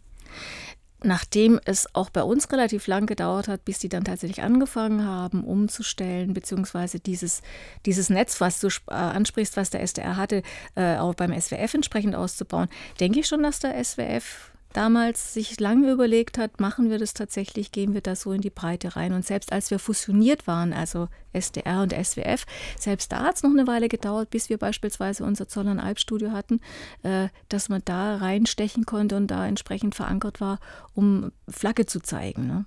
Nachdem 1.02 1.60
es 1.64 1.94
auch 1.94 2.10
bei 2.10 2.22
uns 2.22 2.50
relativ 2.50 2.86
lang 2.86 3.06
gedauert 3.06 3.48
hat, 3.48 3.64
bis 3.64 3.78
die 3.78 3.88
dann 3.88 4.04
tatsächlich 4.04 4.42
angefangen 4.42 5.04
haben, 5.04 5.44
umzustellen, 5.44 6.34
beziehungsweise 6.34 6.98
dieses, 6.98 7.42
dieses 7.86 8.10
Netz, 8.10 8.40
was 8.40 8.60
du 8.60 8.68
äh, 8.88 8.94
ansprichst, 8.94 9.56
was 9.56 9.70
der 9.70 9.82
SDR 9.82 10.16
hatte, 10.16 10.42
äh, 10.74 10.96
auch 10.96 11.14
beim 11.14 11.38
SWF 11.38 11.74
entsprechend 11.74 12.14
auszubauen, 12.14 12.68
denke 13.00 13.20
ich 13.20 13.28
schon, 13.28 13.42
dass 13.42 13.60
der 13.60 13.82
SWF 13.82 14.50
damals 14.72 15.34
sich 15.34 15.58
lange 15.60 15.90
überlegt 15.90 16.38
hat, 16.38 16.60
machen 16.60 16.90
wir 16.90 16.98
das 16.98 17.14
tatsächlich, 17.14 17.72
gehen 17.72 17.94
wir 17.94 18.00
da 18.00 18.14
so 18.14 18.32
in 18.32 18.40
die 18.40 18.50
Breite 18.50 18.96
rein. 18.96 19.12
Und 19.12 19.24
selbst 19.24 19.52
als 19.52 19.70
wir 19.70 19.78
fusioniert 19.78 20.46
waren, 20.46 20.72
also 20.72 21.08
SDR 21.32 21.82
und 21.82 21.92
SWF, 21.92 22.44
selbst 22.78 23.12
da 23.12 23.22
hat 23.22 23.36
es 23.36 23.42
noch 23.42 23.50
eine 23.50 23.66
Weile 23.66 23.88
gedauert, 23.88 24.30
bis 24.30 24.48
wir 24.48 24.58
beispielsweise 24.58 25.24
unser 25.24 25.48
Zollern-Alb-Studio 25.48 26.32
hatten, 26.32 26.60
äh, 27.02 27.28
dass 27.48 27.68
man 27.68 27.82
da 27.84 28.16
reinstechen 28.16 28.84
konnte 28.84 29.16
und 29.16 29.28
da 29.28 29.46
entsprechend 29.46 29.94
verankert 29.94 30.40
war, 30.40 30.58
um 30.94 31.32
Flagge 31.48 31.86
zu 31.86 32.00
zeigen. 32.00 32.46
Ne? 32.46 32.66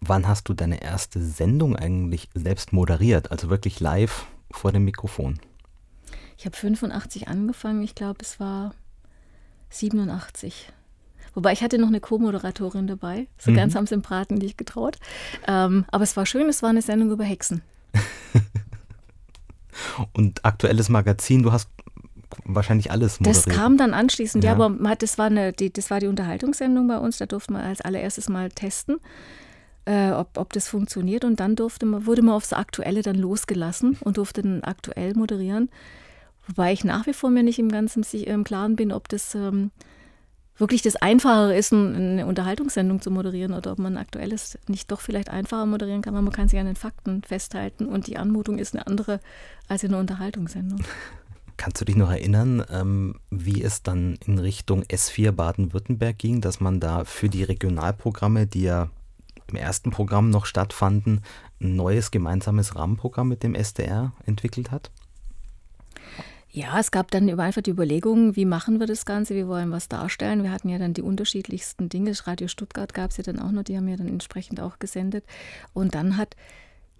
Wann 0.00 0.26
hast 0.26 0.48
du 0.48 0.54
deine 0.54 0.82
erste 0.82 1.22
Sendung 1.22 1.76
eigentlich 1.76 2.28
selbst 2.34 2.72
moderiert, 2.72 3.30
also 3.30 3.50
wirklich 3.50 3.80
live 3.80 4.26
vor 4.50 4.72
dem 4.72 4.84
Mikrofon? 4.84 5.38
Ich 6.36 6.46
habe 6.46 6.56
85 6.56 7.28
angefangen, 7.28 7.82
ich 7.82 7.94
glaube, 7.94 8.20
es 8.22 8.40
war 8.40 8.74
87. 9.68 10.72
Wobei 11.34 11.52
ich 11.52 11.62
hatte 11.62 11.78
noch 11.78 11.88
eine 11.88 12.00
Co-Moderatorin 12.00 12.86
dabei. 12.86 13.26
So 13.38 13.50
mhm. 13.50 13.56
ganz 13.56 13.74
haben 13.74 13.86
sie 13.86 13.94
im 13.94 14.02
Braten 14.02 14.34
nicht 14.34 14.58
getraut. 14.58 14.96
Ähm, 15.46 15.84
aber 15.90 16.04
es 16.04 16.16
war 16.16 16.26
schön, 16.26 16.48
es 16.48 16.62
war 16.62 16.70
eine 16.70 16.82
Sendung 16.82 17.10
über 17.10 17.24
Hexen. 17.24 17.62
Und 20.12 20.44
aktuelles 20.44 20.88
Magazin, 20.88 21.42
du 21.42 21.52
hast 21.52 21.68
wahrscheinlich 22.44 22.90
alles 22.90 23.20
moderiert. 23.20 23.46
Das 23.46 23.54
kam 23.54 23.76
dann 23.76 23.94
anschließend, 23.94 24.44
ja, 24.44 24.50
ja 24.50 24.64
aber 24.64 24.88
hat, 24.88 25.02
das, 25.02 25.18
war 25.18 25.26
eine, 25.26 25.52
die, 25.52 25.72
das 25.72 25.90
war 25.90 26.00
die 26.00 26.06
Unterhaltungssendung 26.06 26.86
bei 26.86 26.98
uns, 26.98 27.18
da 27.18 27.26
durften 27.26 27.54
wir 27.54 27.60
als 27.60 27.80
allererstes 27.80 28.28
mal 28.28 28.50
testen. 28.50 28.98
Äh, 29.86 30.10
ob, 30.10 30.36
ob 30.36 30.52
das 30.52 30.68
funktioniert 30.68 31.24
und 31.24 31.40
dann 31.40 31.56
durfte 31.56 31.86
man, 31.86 32.06
wurde 32.06 32.22
man 32.22 32.34
aufs 32.34 32.52
Aktuelle 32.52 33.02
dann 33.02 33.16
losgelassen 33.16 33.96
und 34.02 34.18
durfte 34.18 34.42
dann 34.42 34.62
aktuell 34.62 35.14
moderieren. 35.14 35.70
Wobei 36.46 36.72
ich 36.72 36.84
nach 36.84 37.06
wie 37.06 37.14
vor 37.14 37.30
mir 37.30 37.42
nicht 37.42 37.58
im 37.58 37.70
Ganzen 37.70 38.02
im 38.02 38.44
Klaren 38.44 38.76
bin, 38.76 38.92
ob 38.92 39.08
das 39.08 39.34
ähm, 39.34 39.70
wirklich 40.60 40.82
das 40.82 40.96
Einfachere 40.96 41.56
ist, 41.56 41.72
eine 41.72 42.26
Unterhaltungssendung 42.26 43.00
zu 43.00 43.10
moderieren 43.10 43.54
oder 43.54 43.72
ob 43.72 43.78
man 43.78 43.96
aktuelles 43.96 44.58
nicht 44.68 44.90
doch 44.90 45.00
vielleicht 45.00 45.30
einfacher 45.30 45.66
moderieren 45.66 46.02
kann, 46.02 46.14
weil 46.14 46.22
man 46.22 46.32
kann 46.32 46.48
sich 46.48 46.60
an 46.60 46.66
den 46.66 46.76
Fakten 46.76 47.22
festhalten 47.22 47.86
und 47.86 48.06
die 48.06 48.18
Anmutung 48.18 48.58
ist 48.58 48.74
eine 48.74 48.86
andere 48.86 49.20
als 49.68 49.82
in 49.82 49.90
einer 49.90 50.00
Unterhaltungssendung. 50.00 50.80
Kannst 51.56 51.80
du 51.80 51.84
dich 51.84 51.96
noch 51.96 52.10
erinnern, 52.10 52.64
ähm, 52.70 53.16
wie 53.30 53.62
es 53.62 53.82
dann 53.82 54.18
in 54.24 54.38
Richtung 54.38 54.82
S4 54.84 55.32
Baden-Württemberg 55.32 56.16
ging, 56.16 56.40
dass 56.40 56.60
man 56.60 56.80
da 56.80 57.04
für 57.04 57.28
die 57.28 57.42
Regionalprogramme, 57.42 58.46
die 58.46 58.62
ja 58.62 58.88
im 59.48 59.56
ersten 59.56 59.90
Programm 59.90 60.30
noch 60.30 60.46
stattfanden, 60.46 61.20
ein 61.60 61.76
neues 61.76 62.10
gemeinsames 62.10 62.76
Rahmenprogramm 62.76 63.28
mit 63.28 63.42
dem 63.42 63.54
SDR 63.54 64.12
entwickelt 64.24 64.70
hat? 64.70 64.90
Ja, 66.52 66.80
es 66.80 66.90
gab 66.90 67.12
dann 67.12 67.30
einfach 67.38 67.62
die 67.62 67.70
Überlegungen, 67.70 68.34
wie 68.34 68.44
machen 68.44 68.80
wir 68.80 68.86
das 68.88 69.04
Ganze, 69.04 69.36
wie 69.36 69.46
wollen 69.46 69.68
wir 69.68 69.76
es 69.76 69.88
darstellen. 69.88 70.42
Wir 70.42 70.50
hatten 70.50 70.68
ja 70.68 70.78
dann 70.78 70.94
die 70.94 71.02
unterschiedlichsten 71.02 71.88
Dinge. 71.88 72.12
Radio 72.24 72.48
Stuttgart 72.48 72.92
gab 72.92 73.12
es 73.12 73.18
ja 73.18 73.22
dann 73.22 73.38
auch 73.38 73.52
noch, 73.52 73.62
die 73.62 73.76
haben 73.76 73.86
ja 73.86 73.96
dann 73.96 74.08
entsprechend 74.08 74.60
auch 74.60 74.80
gesendet. 74.80 75.24
Und 75.74 75.94
dann 75.94 76.16
hat 76.16 76.34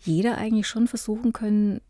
jeder 0.03 0.39
eigentlich 0.39 0.69
schon 0.69 0.87
versuchen 0.87 1.33
können, 1.33 1.81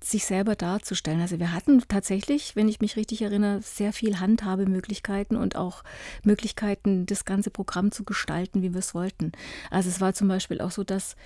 sich 0.00 0.26
selber 0.26 0.54
darzustellen. 0.54 1.20
Also 1.20 1.40
wir 1.40 1.52
hatten 1.52 1.82
tatsächlich, 1.88 2.54
wenn 2.54 2.68
ich 2.68 2.80
mich 2.80 2.96
richtig 2.96 3.22
erinnere, 3.22 3.62
sehr 3.62 3.92
viel 3.92 4.20
Handhabemöglichkeiten 4.20 5.36
und 5.36 5.56
auch 5.56 5.82
Möglichkeiten, 6.22 7.04
das 7.04 7.24
ganze 7.24 7.50
Programm 7.50 7.90
zu 7.90 8.04
gestalten, 8.04 8.62
wie 8.62 8.72
wir 8.72 8.78
es 8.78 8.94
wollten. 8.94 9.32
Also 9.70 9.88
es 9.88 10.00
war 10.00 10.14
zum 10.14 10.28
Beispiel 10.28 10.60
auch 10.60 10.70
so, 10.70 10.84
dass 10.84 11.16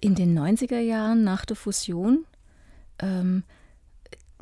in 0.00 0.16
den 0.16 0.36
90er 0.36 0.80
Jahren 0.80 1.22
nach 1.22 1.44
der 1.44 1.54
Fusion 1.54 2.24
ähm, 2.98 3.44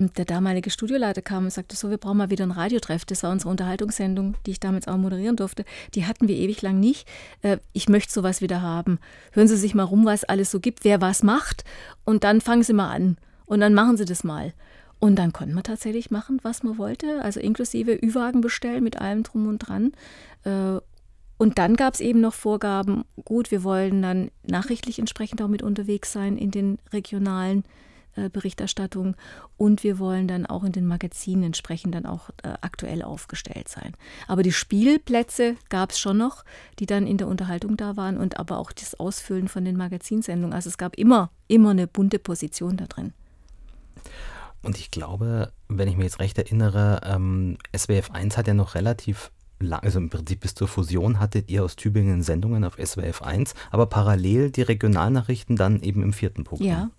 der 0.00 0.24
damalige 0.24 0.70
Studioleiter 0.70 1.22
kam 1.22 1.44
und 1.44 1.52
sagte, 1.52 1.76
so, 1.76 1.90
wir 1.90 1.98
brauchen 1.98 2.18
mal 2.18 2.30
wieder 2.30 2.44
ein 2.44 2.50
Radiotreff. 2.50 3.04
Das 3.04 3.22
war 3.22 3.30
unsere 3.30 3.50
Unterhaltungssendung, 3.50 4.34
die 4.46 4.52
ich 4.52 4.60
damals 4.60 4.88
auch 4.88 4.96
moderieren 4.96 5.36
durfte. 5.36 5.64
Die 5.94 6.06
hatten 6.06 6.28
wir 6.28 6.36
ewig 6.36 6.62
lang 6.62 6.80
nicht. 6.80 7.06
Äh, 7.42 7.58
ich 7.72 7.88
möchte 7.88 8.12
sowas 8.12 8.40
wieder 8.40 8.62
haben. 8.62 8.98
Hören 9.32 9.48
Sie 9.48 9.56
sich 9.56 9.74
mal 9.74 9.84
rum, 9.84 10.04
was 10.04 10.24
alles 10.24 10.50
so 10.50 10.60
gibt, 10.60 10.84
wer 10.84 11.00
was 11.00 11.22
macht 11.22 11.64
und 12.04 12.24
dann 12.24 12.40
fangen 12.40 12.62
Sie 12.62 12.72
mal 12.72 12.90
an 12.90 13.16
und 13.46 13.60
dann 13.60 13.74
machen 13.74 13.96
Sie 13.96 14.04
das 14.04 14.24
mal. 14.24 14.54
Und 14.98 15.16
dann 15.16 15.32
konnte 15.32 15.54
man 15.54 15.64
tatsächlich 15.64 16.10
machen, 16.10 16.40
was 16.42 16.62
man 16.62 16.76
wollte, 16.76 17.22
also 17.22 17.40
inklusive 17.40 17.94
Ü-Wagen 17.94 18.42
bestellen 18.42 18.84
mit 18.84 19.00
allem 19.00 19.22
drum 19.22 19.48
und 19.48 19.58
dran. 19.58 19.92
Äh, 20.44 20.80
und 21.38 21.58
dann 21.58 21.76
gab 21.76 21.94
es 21.94 22.00
eben 22.00 22.20
noch 22.20 22.34
Vorgaben, 22.34 23.04
gut, 23.24 23.50
wir 23.50 23.64
wollen 23.64 24.02
dann 24.02 24.30
nachrichtlich 24.46 24.98
entsprechend 24.98 25.40
auch 25.40 25.48
mit 25.48 25.62
unterwegs 25.62 26.12
sein 26.12 26.36
in 26.36 26.50
den 26.50 26.78
regionalen 26.92 27.60
äh, 27.60 27.89
Berichterstattung 28.30 29.16
und 29.56 29.84
wir 29.84 29.98
wollen 29.98 30.26
dann 30.28 30.46
auch 30.46 30.64
in 30.64 30.72
den 30.72 30.86
Magazinen 30.86 31.44
entsprechend 31.44 31.94
dann 31.94 32.06
auch 32.06 32.30
äh, 32.42 32.54
aktuell 32.60 33.02
aufgestellt 33.02 33.68
sein. 33.68 33.94
Aber 34.26 34.42
die 34.42 34.52
Spielplätze 34.52 35.56
gab 35.68 35.90
es 35.90 35.98
schon 35.98 36.18
noch, 36.18 36.44
die 36.78 36.86
dann 36.86 37.06
in 37.06 37.18
der 37.18 37.28
Unterhaltung 37.28 37.76
da 37.76 37.96
waren 37.96 38.18
und 38.18 38.38
aber 38.38 38.58
auch 38.58 38.72
das 38.72 38.98
Ausfüllen 38.98 39.48
von 39.48 39.64
den 39.64 39.76
Magazinsendungen. 39.76 40.54
Also 40.54 40.68
es 40.68 40.78
gab 40.78 40.96
immer, 40.96 41.30
immer 41.48 41.70
eine 41.70 41.86
bunte 41.86 42.18
Position 42.18 42.76
da 42.76 42.86
drin. 42.86 43.12
Und 44.62 44.78
ich 44.78 44.90
glaube, 44.90 45.52
wenn 45.68 45.88
ich 45.88 45.96
mich 45.96 46.04
jetzt 46.04 46.20
recht 46.20 46.36
erinnere, 46.36 47.00
ähm, 47.04 47.56
SWF 47.76 48.10
1 48.10 48.36
hat 48.36 48.46
ja 48.46 48.54
noch 48.54 48.74
relativ 48.74 49.30
lang, 49.58 49.80
also 49.82 49.98
im 49.98 50.10
Prinzip 50.10 50.40
bis 50.40 50.54
zur 50.54 50.68
Fusion 50.68 51.18
hattet 51.18 51.50
ihr 51.50 51.64
aus 51.64 51.76
Tübingen 51.76 52.22
Sendungen 52.22 52.64
auf 52.64 52.74
SWF 52.74 53.22
1, 53.22 53.54
aber 53.70 53.86
parallel 53.86 54.50
die 54.50 54.62
Regionalnachrichten 54.62 55.56
dann 55.56 55.80
eben 55.82 56.02
im 56.02 56.12
vierten 56.12 56.44
Programm. 56.44 56.66
Ja, 56.66 56.90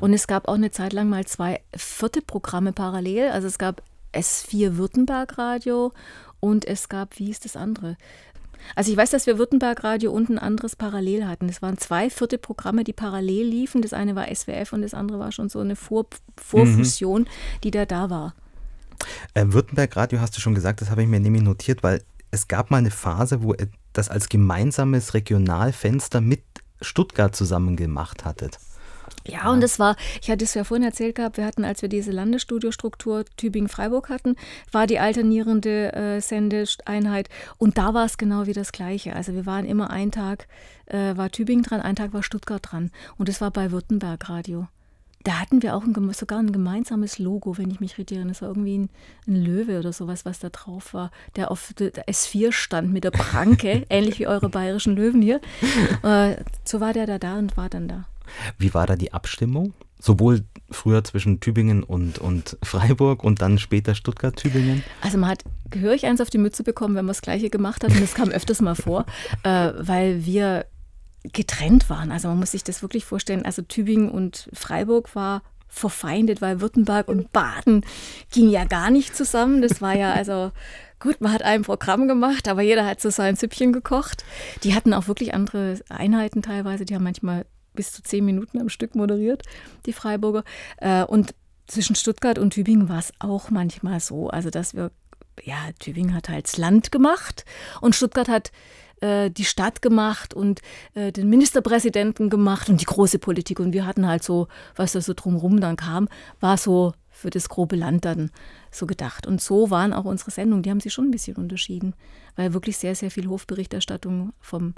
und 0.00 0.12
es 0.12 0.26
gab 0.26 0.48
auch 0.48 0.54
eine 0.54 0.70
Zeit 0.70 0.92
lang 0.92 1.08
mal 1.08 1.26
zwei 1.26 1.60
vierte 1.76 2.22
Programme 2.22 2.72
parallel. 2.72 3.30
Also 3.30 3.46
es 3.46 3.58
gab 3.58 3.82
S4 4.12 4.76
Württemberg 4.76 5.38
Radio 5.38 5.92
und 6.40 6.64
es 6.66 6.88
gab, 6.88 7.18
wie 7.18 7.26
hieß 7.26 7.40
das 7.40 7.56
andere? 7.56 7.96
Also 8.74 8.90
ich 8.90 8.96
weiß, 8.96 9.10
dass 9.10 9.26
wir 9.26 9.38
Württemberg 9.38 9.84
Radio 9.84 10.12
und 10.12 10.28
ein 10.30 10.38
anderes 10.38 10.76
parallel 10.76 11.26
hatten. 11.26 11.48
Es 11.48 11.62
waren 11.62 11.78
zwei 11.78 12.10
vierte 12.10 12.38
Programme, 12.38 12.84
die 12.84 12.92
parallel 12.92 13.46
liefen. 13.46 13.82
Das 13.82 13.92
eine 13.92 14.14
war 14.14 14.34
SWF 14.34 14.72
und 14.72 14.82
das 14.82 14.94
andere 14.94 15.18
war 15.18 15.32
schon 15.32 15.48
so 15.48 15.60
eine 15.60 15.76
Vor 15.76 16.06
Vorfusion, 16.36 17.22
mhm. 17.22 17.60
die 17.64 17.70
da 17.70 17.86
da 17.86 18.10
war. 18.10 18.34
Äh, 19.34 19.46
Württemberg 19.48 19.96
Radio 19.96 20.20
hast 20.20 20.36
du 20.36 20.40
schon 20.40 20.54
gesagt, 20.54 20.80
das 20.80 20.90
habe 20.90 21.02
ich 21.02 21.08
mir 21.08 21.20
nämlich 21.20 21.42
notiert, 21.42 21.82
weil 21.82 22.02
es 22.30 22.48
gab 22.48 22.70
mal 22.70 22.78
eine 22.78 22.90
Phase, 22.90 23.42
wo 23.42 23.54
das 23.92 24.08
als 24.08 24.28
gemeinsames 24.28 25.14
Regionalfenster 25.14 26.20
mit 26.20 26.42
Stuttgart 26.80 27.34
zusammen 27.34 27.76
gemacht 27.76 28.24
hattet. 28.24 28.58
Ja, 29.28 29.50
und 29.50 29.60
das 29.60 29.78
war, 29.78 29.96
ich 30.22 30.30
hatte 30.30 30.44
es 30.44 30.54
ja 30.54 30.64
vorhin 30.64 30.84
erzählt 30.84 31.14
gehabt, 31.14 31.36
wir 31.36 31.44
hatten, 31.44 31.64
als 31.64 31.82
wir 31.82 31.88
diese 31.88 32.12
Landesstudiostruktur 32.12 33.24
Tübingen-Freiburg 33.36 34.08
hatten, 34.08 34.36
war 34.72 34.86
die 34.86 34.98
alternierende 34.98 35.92
äh, 35.92 36.20
Sendeeinheit 36.20 37.28
und 37.58 37.76
da 37.76 37.92
war 37.92 38.06
es 38.06 38.16
genau 38.16 38.46
wie 38.46 38.54
das 38.54 38.72
Gleiche. 38.72 39.14
Also 39.14 39.34
wir 39.34 39.44
waren 39.44 39.66
immer 39.66 39.90
ein 39.90 40.10
Tag 40.12 40.48
äh, 40.86 41.16
war 41.16 41.30
Tübingen 41.30 41.62
dran, 41.62 41.80
ein 41.80 41.96
Tag 41.96 42.12
war 42.12 42.22
Stuttgart 42.22 42.62
dran 42.62 42.90
und 43.18 43.28
es 43.28 43.40
war 43.40 43.50
bei 43.50 43.70
Württemberg 43.70 44.28
Radio. 44.28 44.66
Da 45.24 45.40
hatten 45.40 45.62
wir 45.62 45.74
auch 45.76 45.82
ein, 45.82 46.12
sogar 46.12 46.38
ein 46.38 46.52
gemeinsames 46.52 47.18
Logo, 47.18 47.58
wenn 47.58 47.70
ich 47.70 47.80
mich 47.80 47.98
richtig 47.98 48.16
erinnere. 48.16 48.32
Es 48.32 48.40
war 48.40 48.48
irgendwie 48.48 48.78
ein, 48.78 48.90
ein, 49.26 49.36
Löwe 49.36 49.78
oder 49.78 49.92
sowas, 49.92 50.24
was 50.24 50.38
da 50.38 50.48
drauf 50.48 50.94
war, 50.94 51.10
der 51.36 51.50
auf 51.50 51.74
der 51.74 51.92
S4 52.06 52.52
stand 52.52 52.92
mit 52.92 53.04
der 53.04 53.10
Pranke, 53.10 53.84
ähnlich 53.90 54.20
wie 54.20 54.26
eure 54.26 54.48
bayerischen 54.48 54.96
Löwen 54.96 55.20
hier. 55.20 55.40
Äh, 56.02 56.36
so 56.64 56.80
war 56.80 56.92
der 56.92 57.06
da 57.06 57.18
da 57.18 57.38
und 57.38 57.56
war 57.56 57.68
dann 57.68 57.88
da. 57.88 58.04
Wie 58.58 58.74
war 58.74 58.86
da 58.86 58.96
die 58.96 59.12
Abstimmung? 59.12 59.74
sowohl 60.00 60.44
früher 60.70 61.02
zwischen 61.04 61.40
Tübingen 61.40 61.82
und, 61.82 62.18
und 62.18 62.56
Freiburg 62.62 63.24
und 63.24 63.42
dann 63.42 63.58
später 63.58 63.94
Stuttgart-Tübingen? 63.94 64.82
Also 65.00 65.18
man 65.18 65.30
hat 65.30 65.44
gehörig 65.70 66.06
eins 66.06 66.20
auf 66.20 66.30
die 66.30 66.38
Mütze 66.38 66.62
bekommen, 66.62 66.94
wenn 66.94 67.04
man 67.04 67.14
das 67.14 67.22
Gleiche 67.22 67.50
gemacht 67.50 67.84
hat. 67.84 67.90
Und 67.90 68.00
das 68.00 68.14
kam 68.14 68.30
öfters 68.30 68.60
mal 68.60 68.74
vor, 68.74 69.06
äh, 69.42 69.72
weil 69.78 70.24
wir 70.24 70.66
getrennt 71.24 71.90
waren. 71.90 72.12
Also 72.12 72.28
man 72.28 72.38
muss 72.38 72.52
sich 72.52 72.64
das 72.64 72.82
wirklich 72.82 73.04
vorstellen. 73.04 73.44
Also 73.44 73.62
Tübingen 73.62 74.10
und 74.10 74.48
Freiburg 74.52 75.14
war 75.14 75.42
verfeindet, 75.66 76.40
weil 76.40 76.60
Württemberg 76.60 77.08
und 77.08 77.30
Baden 77.32 77.84
ging 78.32 78.48
ja 78.48 78.64
gar 78.64 78.90
nicht 78.90 79.14
zusammen. 79.14 79.60
Das 79.60 79.82
war 79.82 79.94
ja 79.94 80.12
also 80.12 80.52
gut, 80.98 81.20
man 81.20 81.32
hat 81.32 81.42
ein 81.42 81.62
Programm 81.62 82.08
gemacht, 82.08 82.48
aber 82.48 82.62
jeder 82.62 82.86
hat 82.86 83.00
so 83.00 83.10
sein 83.10 83.36
Süppchen 83.36 83.72
gekocht. 83.72 84.24
Die 84.62 84.74
hatten 84.74 84.94
auch 84.94 85.08
wirklich 85.08 85.34
andere 85.34 85.78
Einheiten 85.90 86.40
teilweise. 86.40 86.84
Die 86.86 86.94
haben 86.94 87.04
manchmal 87.04 87.44
bis 87.74 87.92
zu 87.92 88.02
zehn 88.02 88.24
Minuten 88.24 88.60
am 88.60 88.68
Stück 88.68 88.94
moderiert, 88.94 89.42
die 89.86 89.92
Freiburger. 89.92 90.44
Äh, 90.78 91.04
und 91.04 91.34
zwischen 91.66 91.96
Stuttgart 91.96 92.38
und 92.38 92.54
Tübingen 92.54 92.88
war 92.88 92.98
es 92.98 93.12
auch 93.18 93.50
manchmal 93.50 94.00
so, 94.00 94.28
also 94.28 94.50
dass 94.50 94.74
wir, 94.74 94.90
ja, 95.42 95.56
Tübingen 95.78 96.14
hat 96.14 96.28
halt 96.28 96.46
das 96.46 96.56
Land 96.56 96.90
gemacht 96.90 97.44
und 97.80 97.94
Stuttgart 97.94 98.28
hat 98.28 98.50
äh, 99.00 99.30
die 99.30 99.44
Stadt 99.44 99.82
gemacht 99.82 100.34
und 100.34 100.60
äh, 100.94 101.12
den 101.12 101.28
Ministerpräsidenten 101.28 102.30
gemacht 102.30 102.68
und 102.68 102.80
die 102.80 102.86
große 102.86 103.18
Politik. 103.18 103.60
Und 103.60 103.72
wir 103.72 103.86
hatten 103.86 104.06
halt 104.06 104.24
so, 104.24 104.48
was 104.74 104.92
da 104.92 105.00
so 105.00 105.14
drumherum 105.14 105.60
dann 105.60 105.76
kam, 105.76 106.08
war 106.40 106.56
so 106.56 106.94
für 107.10 107.30
das 107.30 107.48
grobe 107.48 107.76
Land 107.76 108.04
dann 108.04 108.30
so 108.70 108.86
gedacht. 108.86 109.26
Und 109.26 109.40
so 109.40 109.70
waren 109.70 109.92
auch 109.92 110.04
unsere 110.04 110.30
Sendungen, 110.30 110.62
die 110.62 110.70
haben 110.70 110.80
sich 110.80 110.92
schon 110.92 111.06
ein 111.06 111.10
bisschen 111.10 111.36
unterschieden, 111.36 111.94
weil 112.36 112.54
wirklich 112.54 112.76
sehr, 112.76 112.94
sehr 112.94 113.10
viel 113.10 113.28
Hofberichterstattung 113.28 114.32
vom, 114.40 114.74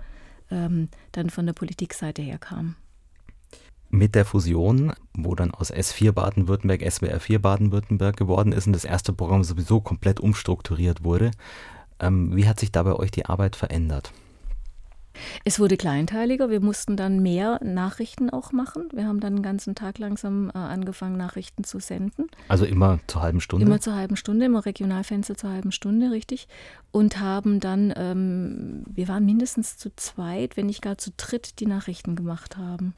ähm, 0.50 0.88
dann 1.12 1.30
von 1.30 1.46
der 1.46 1.52
Politikseite 1.52 2.22
her 2.22 2.38
kam. 2.38 2.76
Mit 3.88 4.14
der 4.14 4.24
Fusion, 4.24 4.92
wo 5.14 5.34
dann 5.34 5.50
aus 5.50 5.72
S4 5.72 6.12
Baden-Württemberg 6.12 6.80
SWR 6.90 7.18
4 7.18 7.42
Baden-Württemberg 7.42 8.16
geworden 8.16 8.52
ist 8.52 8.66
und 8.66 8.72
das 8.72 8.84
erste 8.84 9.12
Programm 9.12 9.42
sowieso 9.42 9.80
komplett 9.80 10.20
umstrukturiert 10.20 11.02
wurde, 11.02 11.32
ähm, 11.98 12.34
wie 12.36 12.46
hat 12.46 12.60
sich 12.60 12.70
da 12.70 12.82
bei 12.84 12.94
euch 12.94 13.10
die 13.10 13.26
Arbeit 13.26 13.56
verändert? 13.56 14.12
Es 15.44 15.60
wurde 15.60 15.76
kleinteiliger. 15.76 16.50
Wir 16.50 16.60
mussten 16.60 16.96
dann 16.96 17.20
mehr 17.20 17.60
Nachrichten 17.62 18.30
auch 18.30 18.52
machen. 18.52 18.88
Wir 18.92 19.06
haben 19.06 19.20
dann 19.20 19.36
den 19.36 19.42
ganzen 19.42 19.74
Tag 19.74 19.98
langsam 19.98 20.50
äh, 20.50 20.58
angefangen, 20.58 21.16
Nachrichten 21.16 21.64
zu 21.64 21.80
senden. 21.80 22.26
Also 22.48 22.64
immer 22.64 23.00
zur 23.06 23.22
halben 23.22 23.40
Stunde? 23.40 23.66
Immer 23.66 23.80
zur 23.80 23.94
halben 23.94 24.16
Stunde, 24.16 24.46
immer 24.46 24.64
Regionalfenster 24.64 25.36
zur 25.36 25.50
halben 25.50 25.72
Stunde, 25.72 26.10
richtig. 26.10 26.48
Und 26.90 27.20
haben 27.20 27.60
dann, 27.60 27.92
ähm, 27.96 28.84
wir 28.86 29.08
waren 29.08 29.24
mindestens 29.24 29.76
zu 29.76 29.94
zweit, 29.96 30.56
wenn 30.56 30.66
nicht 30.66 30.82
gar 30.82 30.98
zu 30.98 31.10
dritt, 31.16 31.60
die 31.60 31.66
Nachrichten 31.66 32.16
gemacht 32.16 32.56
haben. 32.56 32.94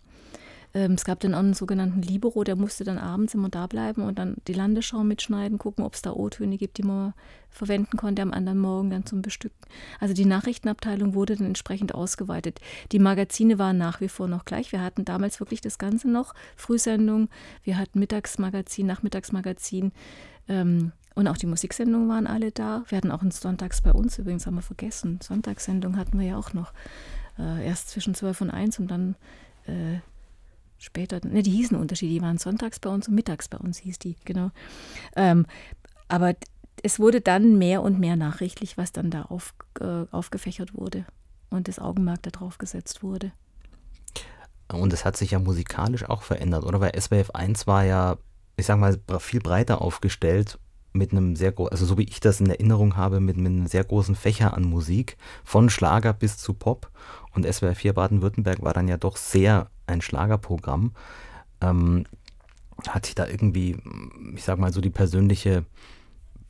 Ähm, 0.74 0.92
es 0.92 1.04
gab 1.04 1.20
dann 1.20 1.35
auch 1.35 1.40
einen 1.40 1.54
sogenannten 1.54 2.02
Libero, 2.02 2.44
der 2.44 2.56
musste 2.56 2.85
dann 2.85 2.98
abends 2.98 3.35
immer 3.35 3.48
da 3.48 3.66
bleiben 3.66 4.02
und 4.02 4.18
dann 4.18 4.37
die 4.48 4.54
Landesschau 4.54 5.04
mitschneiden, 5.04 5.58
gucken, 5.58 5.85
ob 5.85 5.94
es 5.94 6.02
da 6.02 6.12
O-Töne 6.12 6.56
gibt, 6.56 6.78
die 6.78 6.82
man 6.82 7.12
verwenden 7.50 7.98
konnte 7.98 8.22
am 8.22 8.32
anderen 8.32 8.58
Morgen 8.58 8.88
dann 8.88 9.04
zum 9.04 9.20
Bestücken. 9.20 9.58
Also 10.00 10.14
die 10.14 10.24
Nachrichtenabteilung 10.24 11.14
wurde 11.14 11.37
dann 11.37 11.46
entsprechend 11.46 11.94
ausgeweitet. 11.94 12.61
Die 12.92 12.98
Magazine 12.98 13.58
waren 13.58 13.76
nach 13.76 14.00
wie 14.00 14.08
vor 14.08 14.28
noch 14.28 14.46
gleich. 14.46 14.72
Wir 14.72 14.82
hatten 14.82 15.04
damals 15.04 15.40
wirklich 15.40 15.61
das 15.61 15.78
Ganze 15.78 16.11
noch, 16.11 16.35
Frühsendung, 16.56 17.28
wir 17.62 17.76
hatten 17.76 17.98
Mittagsmagazin, 17.98 18.87
Nachmittagsmagazin. 18.87 19.92
Ähm, 20.48 20.92
und 21.14 21.28
auch 21.28 21.37
die 21.37 21.46
Musiksendungen 21.46 22.08
waren 22.08 22.26
alle 22.26 22.52
da. 22.52 22.85
Wir 22.88 22.96
hatten 22.96 23.11
auch 23.11 23.20
einen 23.20 23.32
Sonntags 23.32 23.82
bei 23.82 23.92
uns, 23.92 24.18
übrigens 24.18 24.46
haben 24.46 24.54
wir 24.54 24.62
vergessen. 24.62 25.18
Sonntagssendung 25.22 25.98
hatten 25.98 26.18
wir 26.18 26.26
ja 26.26 26.38
auch 26.38 26.54
noch. 26.54 26.72
Äh, 27.38 27.66
erst 27.66 27.90
zwischen 27.90 28.14
12 28.14 28.40
und 28.40 28.50
1 28.50 28.78
und 28.78 28.90
dann 28.90 29.16
äh, 29.66 30.00
später, 30.82 31.20
ne, 31.24 31.42
die 31.42 31.50
hießen 31.50 31.76
Unterschiede, 31.76 32.12
die 32.12 32.22
waren 32.22 32.38
sonntags 32.38 32.80
bei 32.80 32.90
uns 32.90 33.08
und 33.08 33.14
mittags 33.14 33.48
bei 33.48 33.58
uns 33.58 33.78
hieß 33.78 33.98
die, 33.98 34.16
genau. 34.24 34.50
Ähm, 35.16 35.46
aber 36.08 36.34
es 36.82 36.98
wurde 36.98 37.20
dann 37.20 37.58
mehr 37.58 37.82
und 37.82 37.98
mehr 37.98 38.16
nachrichtlich, 38.16 38.76
was 38.76 38.92
dann 38.92 39.10
da 39.10 39.22
auf, 39.22 39.54
äh, 39.80 40.04
aufgefächert 40.10 40.74
wurde 40.74 41.06
und 41.50 41.68
das 41.68 41.78
Augenmerk 41.78 42.22
darauf 42.22 42.58
gesetzt 42.58 43.02
wurde. 43.02 43.32
Und 44.72 44.92
es 44.92 45.04
hat 45.04 45.16
sich 45.16 45.32
ja 45.32 45.38
musikalisch 45.38 46.08
auch 46.08 46.22
verändert, 46.22 46.64
oder? 46.64 46.80
Weil 46.80 46.98
SWF 46.98 47.30
1 47.30 47.66
war 47.66 47.84
ja, 47.84 48.16
ich 48.56 48.66
sag 48.66 48.78
mal, 48.78 48.98
viel 49.18 49.40
breiter 49.40 49.82
aufgestellt 49.82 50.58
mit 50.92 51.12
einem 51.12 51.36
sehr 51.36 51.52
großen, 51.52 51.72
also 51.72 51.86
so 51.86 51.98
wie 51.98 52.04
ich 52.04 52.20
das 52.20 52.40
in 52.40 52.50
Erinnerung 52.50 52.96
habe, 52.96 53.20
mit, 53.20 53.36
mit 53.36 53.46
einem 53.46 53.66
sehr 53.66 53.84
großen 53.84 54.14
Fächer 54.14 54.54
an 54.54 54.64
Musik, 54.64 55.16
von 55.44 55.70
Schlager 55.70 56.12
bis 56.12 56.38
zu 56.38 56.54
Pop. 56.54 56.90
Und 57.34 57.46
SWR 57.50 57.74
4 57.74 57.92
Baden-Württemberg 57.92 58.62
war 58.62 58.74
dann 58.74 58.88
ja 58.88 58.96
doch 58.96 59.16
sehr 59.16 59.70
ein 59.92 60.00
Schlagerprogramm. 60.00 60.92
Ähm, 61.61 62.05
hat 62.88 63.07
sich 63.07 63.14
da 63.14 63.26
irgendwie, 63.26 63.76
ich 64.35 64.42
sag 64.44 64.59
mal 64.59 64.72
so, 64.72 64.81
die 64.81 64.90
persönliche 64.90 65.64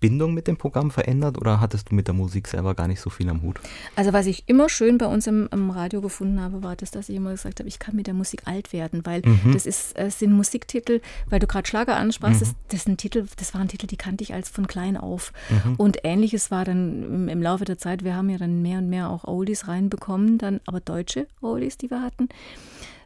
Bindung 0.02 0.34
mit 0.34 0.48
dem 0.48 0.56
Programm 0.56 0.90
verändert 0.90 1.38
oder 1.38 1.60
hattest 1.60 1.90
du 1.90 1.94
mit 1.94 2.08
der 2.08 2.14
Musik 2.14 2.48
selber 2.48 2.74
gar 2.74 2.88
nicht 2.88 3.00
so 3.00 3.08
viel 3.08 3.28
am 3.28 3.40
Hut? 3.42 3.60
Also 3.94 4.12
was 4.12 4.26
ich 4.26 4.48
immer 4.48 4.68
schön 4.68 4.98
bei 4.98 5.06
uns 5.06 5.28
im, 5.28 5.48
im 5.52 5.70
Radio 5.70 6.00
gefunden 6.00 6.40
habe, 6.40 6.64
war 6.64 6.74
das, 6.74 6.90
dass 6.90 7.08
ich 7.08 7.14
immer 7.14 7.30
gesagt 7.30 7.60
habe, 7.60 7.68
ich 7.68 7.78
kann 7.78 7.94
mit 7.94 8.08
der 8.08 8.14
Musik 8.14 8.42
alt 8.46 8.72
werden, 8.72 9.06
weil 9.06 9.22
mhm. 9.24 9.52
das 9.52 9.64
ist, 9.64 9.96
es 9.96 10.18
sind 10.18 10.32
Musiktitel, 10.32 11.00
weil 11.30 11.38
du 11.38 11.46
gerade 11.46 11.68
Schlager 11.68 11.96
ansprachst, 11.96 12.40
mhm. 12.40 12.46
das, 12.46 12.54
das, 12.68 12.82
sind 12.82 12.98
Titel, 12.98 13.26
das 13.36 13.54
waren 13.54 13.68
Titel, 13.68 13.86
die 13.86 13.96
kannte 13.96 14.24
ich 14.24 14.34
als 14.34 14.48
von 14.48 14.66
klein 14.66 14.96
auf. 14.96 15.32
Mhm. 15.48 15.76
Und 15.76 15.98
ähnliches 16.02 16.50
war 16.50 16.64
dann 16.64 17.04
im, 17.04 17.28
im, 17.28 17.40
Laufe 17.40 17.64
der 17.64 17.78
Zeit, 17.78 18.02
wir 18.02 18.16
haben 18.16 18.28
ja 18.28 18.38
dann 18.38 18.60
mehr 18.60 18.78
und 18.78 18.90
mehr 18.90 19.08
auch 19.08 19.22
Oldies 19.22 19.68
reinbekommen, 19.68 20.36
dann 20.36 20.60
aber 20.66 20.80
deutsche 20.80 21.28
Oldies, 21.40 21.78
die 21.78 21.90
wir 21.90 22.02
hatten. 22.02 22.28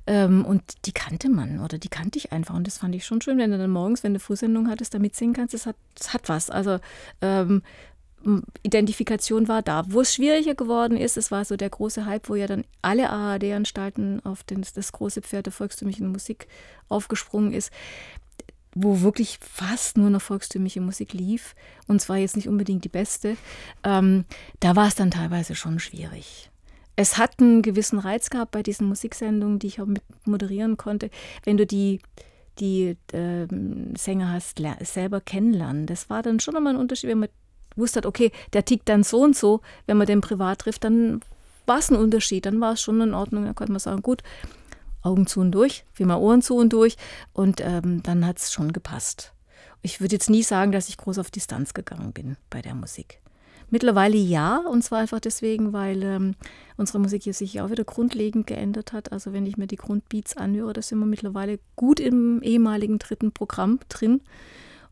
Ähm, 0.06 0.44
und 0.44 0.62
die 0.86 0.92
kannte 0.92 1.28
man 1.28 1.60
oder 1.60 1.78
die 1.78 1.88
kannte 1.88 2.18
ich 2.18 2.32
einfach. 2.32 2.54
Und 2.54 2.66
das 2.66 2.78
fand 2.78 2.94
ich 2.94 3.04
schon 3.04 3.20
schön, 3.20 3.38
wenn 3.38 3.50
du 3.50 3.58
dann 3.58 3.70
morgens, 3.70 4.02
wenn 4.02 4.14
du 4.14 4.20
Frühsendung 4.20 4.68
hattest, 4.68 4.94
da 4.94 4.98
mitsingen 4.98 5.34
kannst. 5.34 5.54
Das 5.54 5.66
hat, 5.66 5.76
das 5.94 6.14
hat 6.14 6.28
was. 6.28 6.50
Also 6.50 6.78
ähm, 7.20 7.62
Identifikation 8.62 9.48
war 9.48 9.62
da. 9.62 9.84
Wo 9.88 10.00
es 10.00 10.14
schwieriger 10.14 10.54
geworden 10.54 10.96
ist, 10.96 11.16
es 11.16 11.30
war 11.30 11.44
so 11.44 11.56
der 11.56 11.70
große 11.70 12.06
Hype, 12.06 12.28
wo 12.28 12.34
ja 12.34 12.46
dann 12.46 12.64
alle 12.82 13.10
ARD-Anstalten 13.10 14.24
auf 14.24 14.42
den, 14.44 14.64
das 14.74 14.92
große 14.92 15.22
Pferd 15.22 15.46
der 15.46 15.52
volkstümlichen 15.52 16.10
Musik 16.10 16.46
aufgesprungen 16.88 17.52
ist 17.52 17.72
wo 18.78 19.00
wirklich 19.00 19.38
fast 19.40 19.96
nur 19.96 20.10
noch 20.10 20.20
volkstümliche 20.20 20.82
Musik 20.82 21.14
lief, 21.14 21.54
und 21.86 22.02
zwar 22.02 22.18
jetzt 22.18 22.36
nicht 22.36 22.46
unbedingt 22.46 22.84
die 22.84 22.90
beste, 22.90 23.38
ähm, 23.82 24.26
da 24.60 24.76
war 24.76 24.86
es 24.86 24.94
dann 24.94 25.10
teilweise 25.10 25.54
schon 25.54 25.78
schwierig 25.78 26.50
es 26.96 27.18
hat 27.18 27.40
einen 27.40 27.62
gewissen 27.62 27.98
Reiz 27.98 28.30
gehabt 28.30 28.50
bei 28.50 28.62
diesen 28.62 28.88
Musiksendungen, 28.88 29.58
die 29.58 29.66
ich 29.68 29.80
auch 29.80 29.86
mit 29.86 30.02
moderieren 30.24 30.76
konnte, 30.76 31.10
wenn 31.44 31.58
du 31.58 31.66
die, 31.66 32.00
die 32.58 32.96
äh, 33.12 33.46
Sänger 33.96 34.32
hast 34.32 34.60
selber 34.80 35.20
kennenlernen. 35.20 35.86
Das 35.86 36.08
war 36.08 36.22
dann 36.22 36.40
schon 36.40 36.54
nochmal 36.54 36.74
ein 36.74 36.80
Unterschied, 36.80 37.10
wenn 37.10 37.20
man 37.20 37.28
wusste, 37.76 38.04
okay, 38.06 38.32
der 38.54 38.64
tickt 38.64 38.88
dann 38.88 39.04
so 39.04 39.22
und 39.22 39.36
so, 39.36 39.60
wenn 39.84 39.98
man 39.98 40.06
den 40.06 40.22
privat 40.22 40.60
trifft, 40.60 40.84
dann 40.84 41.20
war 41.66 41.78
es 41.78 41.90
ein 41.90 41.96
Unterschied, 41.96 42.46
dann 42.46 42.60
war 42.60 42.72
es 42.72 42.80
schon 42.80 43.00
in 43.00 43.12
Ordnung, 43.14 43.44
dann 43.44 43.54
konnte 43.54 43.72
man 43.72 43.80
sagen, 43.80 44.00
gut, 44.00 44.22
Augen 45.02 45.26
zu 45.26 45.40
und 45.40 45.52
durch, 45.52 45.84
wie 45.94 46.04
mal 46.04 46.16
Ohren 46.16 46.42
zu 46.42 46.56
und 46.56 46.72
durch 46.72 46.96
und 47.32 47.60
ähm, 47.60 48.02
dann 48.02 48.26
hat 48.26 48.38
es 48.38 48.52
schon 48.52 48.72
gepasst. 48.72 49.32
Ich 49.82 50.00
würde 50.00 50.14
jetzt 50.14 50.30
nie 50.30 50.42
sagen, 50.42 50.72
dass 50.72 50.88
ich 50.88 50.96
groß 50.96 51.18
auf 51.18 51.30
Distanz 51.30 51.74
gegangen 51.74 52.12
bin 52.12 52.36
bei 52.50 52.62
der 52.62 52.74
Musik. 52.74 53.20
Mittlerweile 53.70 54.16
ja, 54.16 54.58
und 54.58 54.82
zwar 54.82 55.00
einfach 55.00 55.20
deswegen, 55.20 55.72
weil 55.72 56.02
ähm, 56.02 56.34
unsere 56.76 57.00
Musik 57.00 57.24
hier 57.24 57.34
sich 57.34 57.60
auch 57.60 57.70
wieder 57.70 57.84
grundlegend 57.84 58.46
geändert 58.46 58.92
hat. 58.92 59.12
Also 59.12 59.32
wenn 59.32 59.46
ich 59.46 59.56
mir 59.56 59.66
die 59.66 59.76
Grundbeats 59.76 60.36
anhöre, 60.36 60.72
da 60.72 60.82
sind 60.82 60.98
wir 61.00 61.06
mittlerweile 61.06 61.58
gut 61.74 61.98
im 61.98 62.42
ehemaligen 62.42 62.98
dritten 62.98 63.32
Programm 63.32 63.80
drin. 63.88 64.20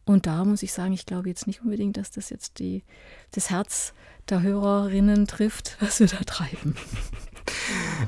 Und 0.05 0.27
da 0.27 0.45
muss 0.45 0.63
ich 0.63 0.73
sagen, 0.73 0.93
ich 0.93 1.07
glaube 1.07 1.29
jetzt 1.29 1.47
nicht 1.47 1.63
unbedingt, 1.63 1.97
dass 1.97 2.11
das 2.11 2.31
jetzt 2.31 2.59
die, 2.59 2.83
das 3.31 3.51
Herz 3.51 3.95
der 4.29 4.43
Hörerinnen 4.43 5.27
trifft, 5.27 5.77
was 5.81 6.01
wir 6.01 6.09
da 6.09 6.19
treiben. 6.19 6.75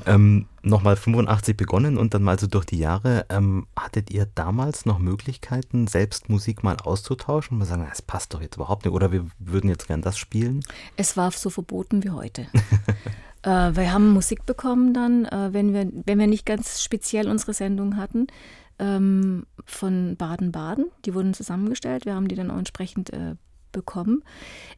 ähm, 0.07 0.47
Nochmal 0.63 0.97
85 0.97 1.57
begonnen 1.57 1.97
und 1.97 2.13
dann 2.13 2.25
mal 2.25 2.41
so 2.41 2.49
durch 2.49 2.65
die 2.65 2.79
Jahre. 2.79 3.25
Ähm, 3.29 3.69
hattet 3.79 4.11
ihr 4.11 4.27
damals 4.35 4.85
noch 4.85 4.99
Möglichkeiten, 4.99 5.87
selbst 5.87 6.29
Musik 6.29 6.65
mal 6.65 6.77
auszutauschen 6.83 7.55
und 7.55 7.59
mal 7.61 7.67
sagen, 7.67 7.87
es 7.93 8.03
passt 8.03 8.35
doch 8.35 8.41
jetzt 8.41 8.57
überhaupt 8.57 8.85
nicht 8.85 8.93
oder 8.93 9.13
wir 9.13 9.27
würden 9.39 9.71
jetzt 9.71 9.87
gern 9.87 10.03
das 10.03 10.19
spielen? 10.19 10.65
Es 10.97 11.17
war 11.17 11.31
so 11.31 11.51
verboten 11.51 12.03
wie 12.03 12.11
heute. 12.11 12.49
äh, 13.43 13.49
wir 13.49 13.93
haben 13.93 14.13
Musik 14.13 14.45
bekommen 14.45 14.93
dann, 14.93 15.25
äh, 15.27 15.53
wenn, 15.53 15.73
wir, 15.73 15.89
wenn 16.05 16.19
wir 16.19 16.27
nicht 16.27 16.47
ganz 16.47 16.83
speziell 16.83 17.29
unsere 17.29 17.55
Sendung 17.55 17.97
hatten 17.97 18.27
ähm, 18.81 19.47
von 19.65 20.17
Baden-Baden. 20.17 20.87
Die 21.05 21.15
wurden 21.15 21.33
zusammengestellt. 21.33 22.07
Wir 22.07 22.17
haben 22.17 22.27
die 22.27 22.35
dann 22.35 22.51
auch 22.51 22.59
entsprechend 22.59 23.13
äh, 23.13 23.37
bekommen. 23.77 24.25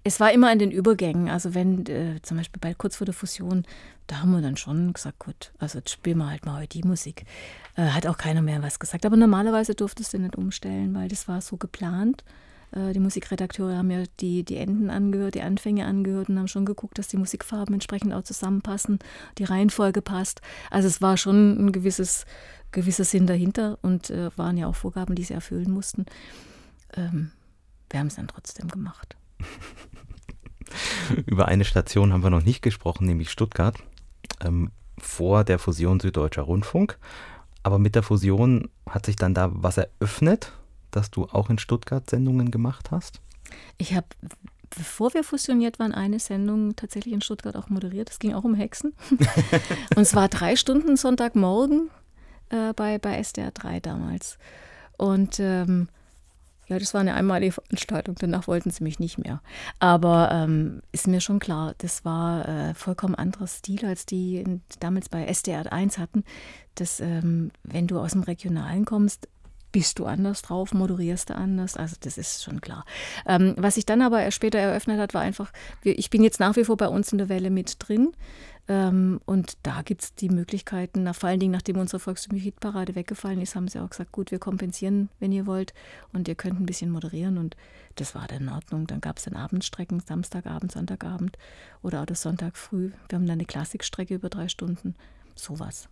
Es 0.02 0.18
war 0.18 0.32
immer 0.32 0.52
in 0.52 0.58
den 0.58 0.72
Übergängen. 0.72 1.30
Also 1.30 1.54
wenn 1.54 1.86
äh, 1.86 2.20
zum 2.22 2.36
Beispiel 2.36 2.60
bei 2.60 2.74
kurz 2.74 2.96
vor 2.96 3.04
der 3.04 3.14
Fusion, 3.14 3.64
da 4.08 4.20
haben 4.20 4.32
wir 4.32 4.42
dann 4.42 4.56
schon 4.56 4.92
gesagt, 4.92 5.20
gut, 5.20 5.52
also 5.58 5.78
jetzt 5.78 5.90
spielen 5.90 6.18
wir 6.18 6.28
halt 6.28 6.44
mal 6.44 6.58
heute 6.58 6.78
die 6.78 6.86
Musik. 6.86 7.24
Äh, 7.76 7.88
hat 7.88 8.06
auch 8.06 8.18
keiner 8.18 8.42
mehr 8.42 8.62
was 8.62 8.78
gesagt. 8.78 9.06
Aber 9.06 9.16
normalerweise 9.16 9.74
durftest 9.74 10.12
du 10.12 10.18
nicht 10.18 10.36
umstellen, 10.36 10.94
weil 10.94 11.08
das 11.08 11.28
war 11.28 11.40
so 11.40 11.56
geplant. 11.56 12.24
Äh, 12.72 12.92
die 12.92 13.00
Musikredakteure 13.00 13.76
haben 13.76 13.90
ja 13.90 14.02
die, 14.18 14.42
die 14.42 14.56
Enden 14.56 14.90
angehört, 14.90 15.36
die 15.36 15.42
Anfänge 15.42 15.86
angehört 15.86 16.28
und 16.28 16.38
haben 16.38 16.48
schon 16.48 16.66
geguckt, 16.66 16.98
dass 16.98 17.08
die 17.08 17.16
Musikfarben 17.16 17.74
entsprechend 17.74 18.12
auch 18.12 18.22
zusammenpassen, 18.22 18.98
die 19.38 19.44
Reihenfolge 19.44 20.02
passt. 20.02 20.40
Also 20.70 20.88
es 20.88 21.00
war 21.00 21.16
schon 21.16 21.66
ein 21.66 21.72
gewisses 21.72 22.26
gewisser 22.72 23.04
Sinn 23.04 23.26
dahinter 23.26 23.78
und 23.82 24.10
äh, 24.10 24.30
waren 24.36 24.56
ja 24.56 24.66
auch 24.66 24.74
Vorgaben, 24.74 25.14
die 25.14 25.24
sie 25.24 25.34
erfüllen 25.34 25.70
mussten. 25.70 26.06
Ähm, 26.94 27.30
wir 27.90 28.00
haben 28.00 28.08
es 28.08 28.16
dann 28.16 28.28
trotzdem 28.28 28.68
gemacht. 28.68 29.16
Über 31.26 31.48
eine 31.48 31.64
Station 31.64 32.12
haben 32.12 32.22
wir 32.22 32.30
noch 32.30 32.44
nicht 32.44 32.62
gesprochen, 32.62 33.06
nämlich 33.06 33.30
Stuttgart. 33.30 33.76
Ähm, 34.40 34.70
vor 34.98 35.44
der 35.44 35.58
Fusion 35.58 36.00
Süddeutscher 36.00 36.42
Rundfunk. 36.42 36.98
Aber 37.62 37.78
mit 37.78 37.94
der 37.94 38.02
Fusion 38.02 38.68
hat 38.88 39.06
sich 39.06 39.16
dann 39.16 39.34
da 39.34 39.50
was 39.52 39.78
eröffnet, 39.78 40.52
dass 40.90 41.10
du 41.10 41.24
auch 41.26 41.50
in 41.50 41.58
Stuttgart 41.58 42.08
Sendungen 42.08 42.50
gemacht 42.50 42.90
hast? 42.90 43.20
Ich 43.78 43.94
habe, 43.94 44.06
bevor 44.70 45.14
wir 45.14 45.24
fusioniert 45.24 45.78
waren, 45.78 45.92
eine 45.92 46.18
Sendung 46.18 46.76
tatsächlich 46.76 47.14
in 47.14 47.20
Stuttgart 47.20 47.56
auch 47.56 47.68
moderiert. 47.68 48.10
Es 48.10 48.18
ging 48.18 48.34
auch 48.34 48.44
um 48.44 48.54
Hexen. 48.54 48.94
Und 49.96 50.02
es 50.02 50.14
war 50.14 50.28
drei 50.28 50.56
Stunden 50.56 50.96
Sonntagmorgen 50.96 51.90
äh, 52.50 52.72
bei, 52.74 52.98
bei 52.98 53.18
SDR 53.18 53.50
3 53.50 53.80
damals. 53.80 54.38
Und 54.96 55.38
ähm, 55.40 55.88
ja, 56.68 56.78
das 56.78 56.92
war 56.92 57.00
eine 57.00 57.14
einmalige 57.14 57.52
Veranstaltung, 57.52 58.14
danach 58.18 58.46
wollten 58.46 58.70
sie 58.70 58.84
mich 58.84 58.98
nicht 58.98 59.18
mehr. 59.18 59.40
Aber 59.78 60.30
ähm, 60.32 60.82
ist 60.92 61.08
mir 61.08 61.20
schon 61.20 61.38
klar, 61.38 61.74
das 61.78 62.04
war 62.04 62.46
äh, 62.48 62.74
vollkommen 62.74 63.14
anderer 63.14 63.46
Stil, 63.46 63.86
als 63.86 64.04
die 64.04 64.60
damals 64.78 65.08
bei 65.08 65.24
SDR 65.24 65.72
1 65.72 65.98
hatten. 65.98 66.24
Dass, 66.74 67.00
ähm, 67.00 67.50
wenn 67.64 67.86
du 67.86 67.98
aus 67.98 68.12
dem 68.12 68.22
Regionalen 68.22 68.84
kommst, 68.84 69.28
bist 69.72 69.98
du 69.98 70.06
anders 70.06 70.42
drauf, 70.42 70.72
moderierst 70.72 71.30
du 71.30 71.34
anders. 71.34 71.76
Also 71.76 71.96
das 72.00 72.18
ist 72.18 72.42
schon 72.42 72.60
klar. 72.60 72.84
Ähm, 73.26 73.54
was 73.56 73.74
sich 73.74 73.86
dann 73.86 74.02
aber 74.02 74.30
später 74.30 74.58
eröffnet 74.58 74.98
hat, 74.98 75.14
war 75.14 75.22
einfach, 75.22 75.52
ich 75.82 76.10
bin 76.10 76.22
jetzt 76.22 76.40
nach 76.40 76.56
wie 76.56 76.64
vor 76.64 76.76
bei 76.76 76.88
uns 76.88 77.12
in 77.12 77.18
der 77.18 77.28
Welle 77.28 77.50
mit 77.50 77.76
drin. 77.78 78.12
Ähm, 78.68 79.20
und 79.24 79.56
da 79.62 79.82
gibt 79.82 80.02
es 80.02 80.14
die 80.14 80.28
Möglichkeiten, 80.28 81.02
nach, 81.02 81.14
vor 81.14 81.30
allen 81.30 81.40
Dingen 81.40 81.52
nachdem 81.52 81.78
unsere 81.78 82.00
Volksmusik-Hitparade 82.00 82.94
weggefallen 82.94 83.40
ist, 83.40 83.56
haben 83.56 83.68
sie 83.68 83.78
auch 83.78 83.90
gesagt, 83.90 84.12
gut, 84.12 84.30
wir 84.30 84.38
kompensieren, 84.38 85.08
wenn 85.20 85.32
ihr 85.32 85.46
wollt. 85.46 85.72
Und 86.12 86.28
ihr 86.28 86.34
könnt 86.34 86.60
ein 86.60 86.66
bisschen 86.66 86.90
moderieren. 86.90 87.38
Und 87.38 87.56
das 87.96 88.14
war 88.14 88.26
dann 88.26 88.42
in 88.42 88.48
Ordnung. 88.50 88.86
Dann 88.86 89.00
gab 89.00 89.16
es 89.18 89.24
dann 89.24 89.36
Abendstrecken, 89.36 90.00
Samstagabend, 90.00 90.72
Sonntagabend 90.72 91.38
oder 91.82 92.02
auch 92.02 92.06
das 92.06 92.22
Sonntag 92.22 92.56
früh. 92.56 92.92
Wir 93.08 93.16
haben 93.16 93.26
dann 93.26 93.38
eine 93.38 93.46
Klassikstrecke 93.46 94.14
über 94.14 94.28
drei 94.28 94.48
Stunden. 94.48 94.94
Sowas. 95.34 95.88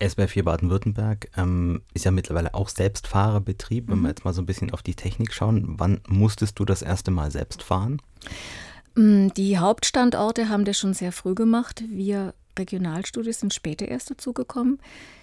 SBR 0.00 0.28
4 0.28 0.44
Baden-Württemberg 0.44 1.28
ähm, 1.36 1.82
ist 1.94 2.04
ja 2.04 2.10
mittlerweile 2.10 2.54
auch 2.54 2.68
Selbstfahrerbetrieb. 2.68 3.88
Wenn 3.88 3.98
mhm. 3.98 4.02
wir 4.02 4.08
jetzt 4.10 4.24
mal 4.24 4.32
so 4.32 4.42
ein 4.42 4.46
bisschen 4.46 4.72
auf 4.72 4.82
die 4.82 4.94
Technik 4.94 5.32
schauen, 5.32 5.74
wann 5.78 6.00
musstest 6.08 6.58
du 6.58 6.64
das 6.64 6.82
erste 6.82 7.10
Mal 7.10 7.30
selbst 7.30 7.62
fahren? 7.62 8.00
Mm, 8.94 9.28
die 9.36 9.58
Hauptstandorte 9.58 10.48
haben 10.48 10.64
das 10.64 10.78
schon 10.78 10.94
sehr 10.94 11.12
früh 11.12 11.34
gemacht. 11.34 11.82
Wir 11.88 12.34
Regionalstudios 12.58 13.40
sind 13.40 13.54
später 13.54 13.86
erst 13.86 14.10
dazugekommen. 14.10 14.80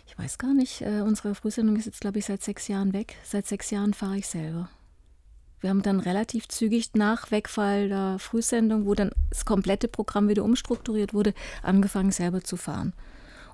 Ich 0.07 0.17
weiß 0.17 0.37
gar 0.37 0.53
nicht, 0.53 0.81
äh, 0.81 1.01
unsere 1.01 1.35
Frühsendung 1.35 1.75
ist 1.75 1.85
jetzt, 1.85 2.01
glaube 2.01 2.19
ich, 2.19 2.25
seit 2.25 2.41
sechs 2.41 2.67
Jahren 2.67 2.93
weg. 2.93 3.15
Seit 3.23 3.45
sechs 3.45 3.69
Jahren 3.71 3.93
fahre 3.93 4.17
ich 4.17 4.27
selber. 4.27 4.69
Wir 5.59 5.69
haben 5.69 5.81
dann 5.81 5.99
relativ 5.99 6.47
zügig 6.47 6.91
nach 6.93 7.31
Wegfall 7.31 7.89
der 7.89 8.17
Frühsendung, 8.19 8.85
wo 8.85 8.93
dann 8.93 9.11
das 9.29 9.45
komplette 9.45 9.87
Programm 9.87 10.27
wieder 10.29 10.43
umstrukturiert 10.43 11.13
wurde, 11.13 11.33
angefangen 11.63 12.11
selber 12.11 12.43
zu 12.43 12.55
fahren. 12.55 12.93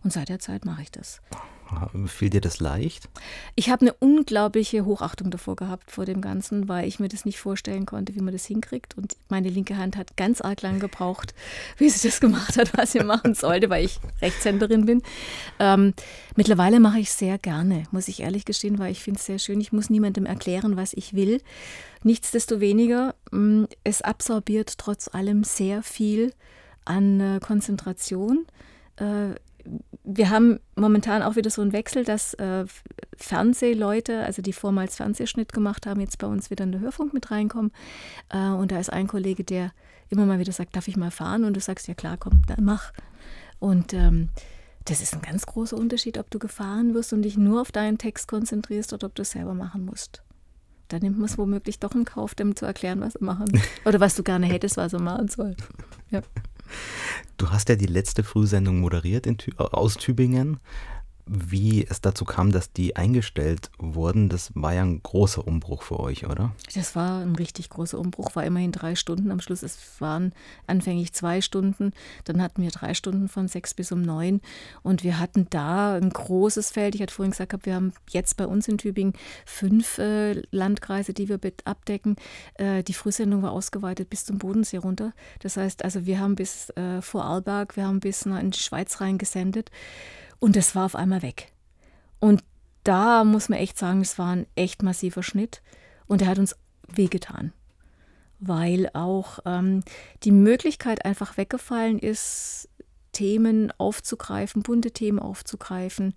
Und 0.03 0.11
seit 0.11 0.29
der 0.29 0.39
Zeit 0.39 0.65
mache 0.65 0.81
ich 0.81 0.91
das. 0.91 1.21
Fiel 2.07 2.29
dir 2.29 2.41
das 2.41 2.59
leicht? 2.59 3.07
Ich 3.55 3.69
habe 3.69 3.81
eine 3.81 3.93
unglaubliche 3.93 4.85
Hochachtung 4.85 5.31
davor 5.31 5.55
gehabt, 5.55 5.89
vor 5.89 6.05
dem 6.05 6.21
Ganzen, 6.21 6.67
weil 6.67 6.87
ich 6.87 6.99
mir 6.99 7.07
das 7.07 7.23
nicht 7.23 7.39
vorstellen 7.39 7.85
konnte, 7.85 8.13
wie 8.15 8.21
man 8.21 8.33
das 8.33 8.45
hinkriegt. 8.45 8.97
Und 8.97 9.15
meine 9.29 9.49
linke 9.49 9.77
Hand 9.77 9.95
hat 9.95 10.17
ganz 10.17 10.41
arg 10.41 10.61
lang 10.61 10.79
gebraucht, 10.79 11.33
wie 11.77 11.89
sie 11.89 12.07
das 12.07 12.19
gemacht 12.19 12.57
hat, 12.57 12.77
was 12.77 12.91
sie 12.91 12.99
machen 12.99 13.35
sollte, 13.35 13.69
weil 13.69 13.85
ich 13.85 13.99
Rechtshänderin 14.21 14.85
bin. 14.85 15.01
Ähm, 15.59 15.93
mittlerweile 16.35 16.79
mache 16.79 16.99
ich 16.99 17.07
es 17.07 17.17
sehr 17.17 17.37
gerne, 17.37 17.83
muss 17.91 18.07
ich 18.07 18.21
ehrlich 18.21 18.45
gestehen, 18.45 18.79
weil 18.79 18.91
ich 18.91 19.01
finde 19.01 19.19
es 19.19 19.25
sehr 19.25 19.39
schön. 19.39 19.61
Ich 19.61 19.71
muss 19.71 19.89
niemandem 19.89 20.25
erklären, 20.25 20.75
was 20.75 20.93
ich 20.93 21.13
will. 21.13 21.41
Nichtsdestoweniger, 22.03 23.15
mm, 23.31 23.65
es 23.83 24.01
absorbiert 24.01 24.77
trotz 24.77 25.07
allem 25.07 25.43
sehr 25.43 25.83
viel 25.83 26.33
an 26.83 27.19
äh, 27.19 27.39
Konzentration. 27.39 28.45
Wir 30.03 30.29
haben 30.29 30.59
momentan 30.75 31.21
auch 31.21 31.35
wieder 31.35 31.49
so 31.49 31.61
einen 31.61 31.73
Wechsel, 31.73 32.03
dass 32.03 32.33
äh, 32.35 32.65
Fernsehleute, 33.15 34.23
also 34.23 34.41
die 34.41 34.53
vormals 34.53 34.95
Fernsehschnitt 34.95 35.53
gemacht 35.53 35.85
haben, 35.85 36.01
jetzt 36.01 36.17
bei 36.17 36.27
uns 36.27 36.49
wieder 36.49 36.63
in 36.63 36.71
der 36.71 36.81
Hörfunk 36.81 37.13
mit 37.13 37.31
reinkommen. 37.31 37.71
Äh, 38.29 38.49
und 38.49 38.71
da 38.71 38.79
ist 38.79 38.91
ein 38.91 39.07
Kollege, 39.07 39.43
der 39.43 39.71
immer 40.09 40.25
mal 40.25 40.39
wieder 40.39 40.51
sagt, 40.51 40.75
darf 40.75 40.87
ich 40.87 40.97
mal 40.97 41.11
fahren? 41.11 41.43
Und 41.43 41.55
du 41.55 41.59
sagst, 41.59 41.87
ja 41.87 41.93
klar, 41.93 42.17
komm, 42.17 42.41
dann 42.47 42.63
mach. 42.65 42.91
Und 43.59 43.93
ähm, 43.93 44.29
das 44.85 45.01
ist 45.01 45.13
ein 45.13 45.21
ganz 45.21 45.45
großer 45.45 45.77
Unterschied, 45.77 46.17
ob 46.17 46.29
du 46.31 46.39
gefahren 46.39 46.93
wirst 46.93 47.13
und 47.13 47.21
dich 47.21 47.37
nur 47.37 47.61
auf 47.61 47.71
deinen 47.71 47.97
Text 47.97 48.27
konzentrierst 48.27 48.93
oder 48.93 49.07
ob 49.07 49.15
du 49.15 49.21
es 49.21 49.31
selber 49.31 49.53
machen 49.53 49.85
musst. 49.85 50.23
Da 50.87 50.99
nimmt 50.99 51.17
man 51.17 51.25
es 51.25 51.37
womöglich 51.37 51.79
doch 51.79 51.95
in 51.95 52.03
Kauf, 52.03 52.35
dem 52.35 52.55
zu 52.55 52.65
erklären, 52.65 52.99
was 52.99 53.19
machen 53.21 53.47
oder 53.85 53.99
was 53.99 54.15
du 54.15 54.23
gerne 54.23 54.45
hättest, 54.47 54.77
was 54.77 54.93
er 54.93 55.01
machen 55.01 55.27
soll. 55.27 55.55
Ja. 56.09 56.21
Du 57.37 57.49
hast 57.49 57.69
ja 57.69 57.75
die 57.75 57.87
letzte 57.87 58.23
Frühsendung 58.23 58.79
moderiert 58.79 59.25
in, 59.25 59.37
aus 59.57 59.95
Tübingen 59.95 60.59
wie 61.33 61.87
es 61.87 62.01
dazu 62.01 62.25
kam, 62.25 62.51
dass 62.51 62.73
die 62.73 62.97
eingestellt 62.97 63.71
wurden, 63.77 64.27
das 64.27 64.51
war 64.53 64.73
ja 64.73 64.81
ein 64.81 65.01
großer 65.01 65.47
Umbruch 65.47 65.81
für 65.81 65.97
euch, 65.97 66.25
oder? 66.25 66.51
Das 66.75 66.93
war 66.93 67.21
ein 67.21 67.37
richtig 67.37 67.69
großer 67.69 67.97
Umbruch, 67.97 68.35
war 68.35 68.43
immerhin 68.43 68.73
drei 68.73 68.95
Stunden 68.95 69.31
am 69.31 69.39
Schluss. 69.39 69.63
Es 69.63 69.79
waren 70.01 70.33
anfänglich 70.67 71.13
zwei 71.13 71.39
Stunden, 71.39 71.93
dann 72.25 72.41
hatten 72.41 72.61
wir 72.61 72.69
drei 72.69 72.93
Stunden 72.93 73.29
von 73.29 73.47
sechs 73.47 73.73
bis 73.73 73.93
um 73.93 74.01
neun 74.01 74.41
und 74.83 75.05
wir 75.05 75.19
hatten 75.19 75.47
da 75.49 75.95
ein 75.95 76.09
großes 76.09 76.71
Feld. 76.71 76.95
Ich 76.95 77.01
hatte 77.01 77.13
vorhin 77.13 77.31
gesagt, 77.31 77.65
wir 77.65 77.75
haben 77.75 77.93
jetzt 78.09 78.35
bei 78.35 78.45
uns 78.45 78.67
in 78.67 78.77
Tübingen 78.77 79.13
fünf 79.45 79.99
äh, 79.99 80.41
Landkreise, 80.51 81.13
die 81.13 81.29
wir 81.29 81.39
abdecken. 81.63 82.17
Äh, 82.55 82.83
die 82.83 82.93
Frühsendung 82.93 83.41
war 83.41 83.53
ausgeweitet 83.53 84.09
bis 84.09 84.25
zum 84.25 84.37
Bodensee 84.37 84.77
runter. 84.77 85.13
Das 85.39 85.55
heißt, 85.55 85.85
also 85.85 86.05
wir 86.05 86.19
haben 86.19 86.35
bis 86.35 86.71
äh, 86.71 87.01
vor 87.01 87.23
Arlberg, 87.23 87.77
wir 87.77 87.87
haben 87.87 88.01
bis 88.01 88.25
in 88.25 88.51
die 88.51 88.59
Schweiz 88.59 88.99
rein 88.99 89.17
gesendet. 89.17 89.71
Und 90.41 90.57
es 90.57 90.75
war 90.75 90.85
auf 90.85 90.95
einmal 90.95 91.21
weg. 91.21 91.53
Und 92.19 92.43
da 92.83 93.23
muss 93.23 93.47
man 93.47 93.59
echt 93.59 93.77
sagen, 93.77 94.01
es 94.01 94.17
war 94.17 94.35
ein 94.35 94.47
echt 94.55 94.81
massiver 94.81 95.21
Schnitt 95.21 95.61
und 96.07 96.23
er 96.23 96.27
hat 96.29 96.39
uns 96.39 96.55
wehgetan. 96.87 97.53
Weil 98.39 98.89
auch 98.93 99.37
ähm, 99.45 99.83
die 100.23 100.31
Möglichkeit 100.31 101.05
einfach 101.05 101.37
weggefallen 101.37 101.99
ist, 101.99 102.69
Themen 103.11 103.71
aufzugreifen, 103.77 104.63
bunte 104.63 104.89
Themen 104.89 105.19
aufzugreifen, 105.19 106.15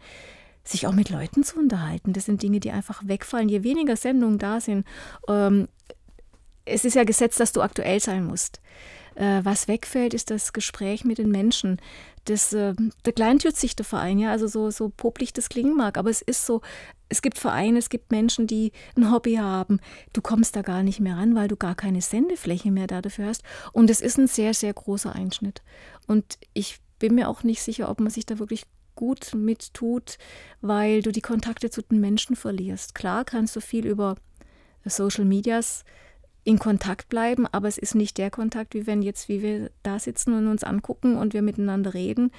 sich 0.64 0.86
auch 0.86 0.92
mit 0.92 1.10
Leuten 1.10 1.44
zu 1.44 1.58
unterhalten. 1.58 2.14
Das 2.14 2.24
sind 2.24 2.42
Dinge, 2.42 2.60
die 2.60 2.70
einfach 2.70 3.06
wegfallen. 3.06 3.50
Je 3.50 3.62
weniger 3.62 3.96
Sendungen 3.96 4.38
da 4.38 4.58
sind, 4.58 4.86
ähm, 5.28 5.68
es 6.64 6.86
ist 6.86 6.94
ja 6.94 7.04
gesetzt, 7.04 7.40
dass 7.40 7.52
du 7.52 7.60
aktuell 7.60 8.00
sein 8.00 8.24
musst. 8.24 8.62
Äh, 9.14 9.40
was 9.44 9.68
wegfällt, 9.68 10.14
ist 10.14 10.30
das 10.30 10.52
Gespräch 10.52 11.04
mit 11.04 11.18
den 11.18 11.30
Menschen. 11.30 11.80
Das, 12.24 12.52
äh, 12.52 12.74
der 13.04 13.12
kleintürzigste 13.12 13.84
Verein, 13.84 14.18
ja, 14.18 14.30
also 14.30 14.46
so, 14.46 14.70
so 14.70 14.88
popelig 14.88 15.32
das 15.32 15.48
klingen 15.48 15.76
mag, 15.76 15.98
aber 15.98 16.10
es 16.10 16.22
ist 16.22 16.46
so, 16.46 16.62
es 17.08 17.22
gibt 17.22 17.38
Vereine, 17.38 17.78
es 17.78 17.90
gibt 17.90 18.10
Menschen, 18.10 18.46
die 18.46 18.72
ein 18.96 19.12
Hobby 19.12 19.34
haben. 19.36 19.78
Du 20.12 20.20
kommst 20.20 20.56
da 20.56 20.62
gar 20.62 20.82
nicht 20.82 21.00
mehr 21.00 21.16
ran, 21.16 21.34
weil 21.34 21.48
du 21.48 21.56
gar 21.56 21.74
keine 21.74 22.00
Sendefläche 22.00 22.70
mehr 22.70 22.86
da 22.86 23.02
dafür 23.02 23.26
hast. 23.26 23.42
Und 23.72 23.90
es 23.90 24.00
ist 24.00 24.18
ein 24.18 24.26
sehr, 24.26 24.54
sehr 24.54 24.72
großer 24.72 25.14
Einschnitt. 25.14 25.62
Und 26.06 26.38
ich 26.54 26.78
bin 26.98 27.14
mir 27.14 27.28
auch 27.28 27.42
nicht 27.42 27.62
sicher, 27.62 27.88
ob 27.88 28.00
man 28.00 28.10
sich 28.10 28.26
da 28.26 28.38
wirklich 28.38 28.64
gut 28.96 29.34
mit 29.34 29.74
tut, 29.74 30.18
weil 30.60 31.02
du 31.02 31.12
die 31.12 31.20
Kontakte 31.20 31.70
zu 31.70 31.82
den 31.82 32.00
Menschen 32.00 32.36
verlierst. 32.36 32.94
Klar 32.94 33.24
kannst 33.24 33.54
du 33.54 33.60
viel 33.60 33.86
über 33.86 34.16
Social 34.84 35.24
Medias 35.24 35.84
in 36.44 36.58
Kontakt 36.58 37.08
bleiben, 37.08 37.46
aber 37.50 37.68
es 37.68 37.78
ist 37.78 37.94
nicht 37.94 38.18
der 38.18 38.30
Kontakt, 38.30 38.74
wie 38.74 38.86
wenn 38.86 39.02
jetzt, 39.02 39.28
wie 39.28 39.42
wir 39.42 39.70
da 39.82 39.98
sitzen 39.98 40.34
und 40.34 40.46
uns 40.46 40.62
angucken 40.62 41.16
und 41.16 41.32
wir 41.32 41.42
miteinander 41.42 41.94
reden. 41.94 42.30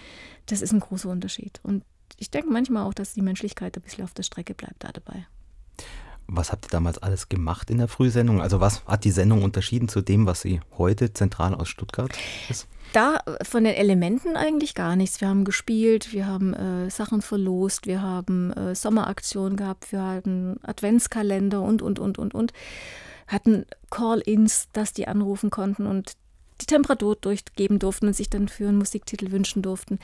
Das 0.46 0.62
ist 0.62 0.72
ein 0.72 0.80
großer 0.80 1.10
Unterschied. 1.10 1.60
Und 1.64 1.84
ich 2.18 2.30
denke 2.30 2.50
manchmal 2.52 2.86
auch, 2.86 2.94
dass 2.94 3.14
die 3.14 3.22
Menschlichkeit 3.22 3.76
ein 3.76 3.82
bisschen 3.82 4.04
auf 4.04 4.14
der 4.14 4.24
Strecke 4.24 4.54
bleibt 4.54 4.84
da 4.84 4.92
dabei. 4.92 5.26
Was 6.28 6.52
habt 6.52 6.66
ihr 6.66 6.70
damals 6.70 6.98
alles 6.98 7.30
gemacht 7.30 7.70
in 7.70 7.78
der 7.78 7.88
Frühsendung? 7.88 8.42
Also 8.42 8.60
was 8.60 8.84
hat 8.86 9.04
die 9.04 9.12
Sendung 9.12 9.44
unterschieden 9.44 9.88
zu 9.88 10.02
dem, 10.02 10.26
was 10.26 10.42
sie 10.42 10.60
heute 10.78 11.14
zentral 11.14 11.54
aus 11.54 11.70
Stuttgart 11.70 12.12
ist? 12.50 12.68
Da 12.94 13.20
von 13.44 13.64
den 13.64 13.74
Elementen 13.74 14.36
eigentlich 14.36 14.74
gar 14.74 14.96
nichts. 14.96 15.20
Wir 15.20 15.28
haben 15.28 15.44
gespielt, 15.44 16.14
wir 16.14 16.28
haben 16.28 16.54
äh, 16.54 16.90
Sachen 16.90 17.22
verlost, 17.22 17.88
wir 17.88 18.02
haben 18.02 18.54
äh, 18.54 18.74
Sommeraktionen 18.74 19.58
gehabt, 19.58 19.92
wir 19.92 20.02
hatten 20.02 20.58
Adventskalender 20.64 21.62
und, 21.62 21.82
und, 21.82 22.00
und, 22.00 22.18
und, 22.18 22.34
und 22.34 22.54
hatten 23.28 23.66
Call-ins, 23.90 24.70
dass 24.74 24.94
die 24.94 25.08
anrufen 25.08 25.50
konnten 25.50 25.86
und 25.88 26.14
die 26.62 26.66
Temperatur 26.66 27.16
durchgeben 27.16 27.80
durften 27.80 28.08
und 28.08 28.16
sich 28.16 28.30
dann 28.30 28.48
für 28.48 28.68
einen 28.68 28.78
Musiktitel 28.78 29.32
wünschen 29.32 29.62
durften. 29.62 30.00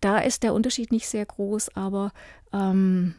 Da 0.00 0.18
ist 0.18 0.42
der 0.42 0.54
Unterschied 0.54 0.92
nicht 0.92 1.08
sehr 1.08 1.26
groß, 1.26 1.76
aber 1.76 2.12
ähm, 2.52 3.14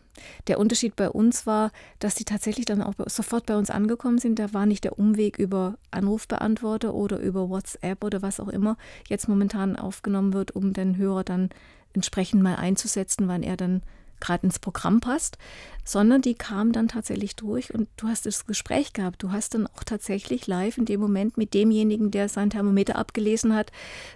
der 0.48 0.60
Unterschied 0.60 0.96
bei 0.96 1.10
uns 1.10 1.46
war, 1.46 1.72
dass 2.00 2.16
die 2.16 2.26
tatsächlich 2.26 2.66
dann 2.66 2.82
auch 2.82 2.96
sofort 3.06 3.46
bei 3.46 3.56
uns 3.56 3.70
angekommen 3.70 4.18
sind. 4.18 4.40
Da 4.40 4.54
war 4.54 4.66
nicht 4.66 4.84
der 4.84 4.98
Umweg 4.98 5.38
über 5.38 5.78
Anrufbeantworter 5.92 6.94
oder 6.94 7.20
über 7.20 7.50
WhatsApp 7.50 8.04
oder 8.04 8.22
was 8.22 8.40
auch 8.40 8.50
immer 8.50 8.78
jetzt 9.08 9.28
momentan 9.28 9.76
aufgenommen 9.76 10.34
wird, 10.34 10.52
um 10.56 10.74
den 10.74 10.98
Hörer 10.98 11.24
dann 11.24 11.50
entsprechend 11.94 12.42
mal 12.42 12.56
einzusetzen, 12.56 13.28
wann 13.28 13.44
er 13.44 13.58
dann 13.58 13.84
gerade 14.22 14.46
ins 14.46 14.60
Programm 14.60 15.02
passt, 15.02 15.38
sondern 15.84 16.22
die 16.22 16.36
kam 16.36 16.72
dann 16.72 16.88
tatsächlich 16.88 17.36
durch 17.36 17.74
und 17.74 17.90
du 17.98 18.08
hast 18.08 18.26
das 18.26 18.46
Gespräch 18.46 18.94
gehabt. 18.94 19.22
Du 19.24 19.32
hast 19.32 19.54
dann 19.54 19.68
auch 19.68 19.84
tatsächlich 19.84 20.48
live 20.48 20.78
in 20.78 20.86
dem 20.86 21.02
Moment 21.02 21.38
mit 21.38 21.54
demjenigen, 21.54 22.12
der 22.12 22.30
sein 22.30 22.50
Thermometer 22.50 22.96
abgelesen 22.96 23.56
hat, 23.56 23.72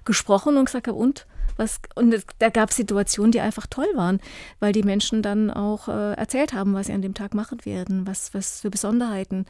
gesprochen 0.06 0.58
und 0.58 0.66
gesagt, 0.66 0.88
und 0.88 1.28
was, 1.58 1.80
und 1.96 2.26
da 2.40 2.50
gab 2.50 2.70
es 2.70 2.76
Situationen, 2.76 3.32
die 3.32 3.40
einfach 3.40 3.68
toll 3.68 3.88
waren, 3.96 4.20
weil 4.60 4.74
die 4.74 4.84
Menschen 4.84 5.22
dann 5.22 5.50
auch 5.50 5.88
äh, 5.88 6.14
erzählt 6.14 6.54
haben, 6.54 6.74
was 6.74 6.88
sie 6.88 6.94
an 6.94 7.02
dem 7.02 7.14
Tag 7.14 7.34
machen 7.34 7.64
werden, 7.66 8.06
was, 8.06 8.34
was 8.34 8.62
für 8.62 8.70
Besonderheiten 8.70 9.46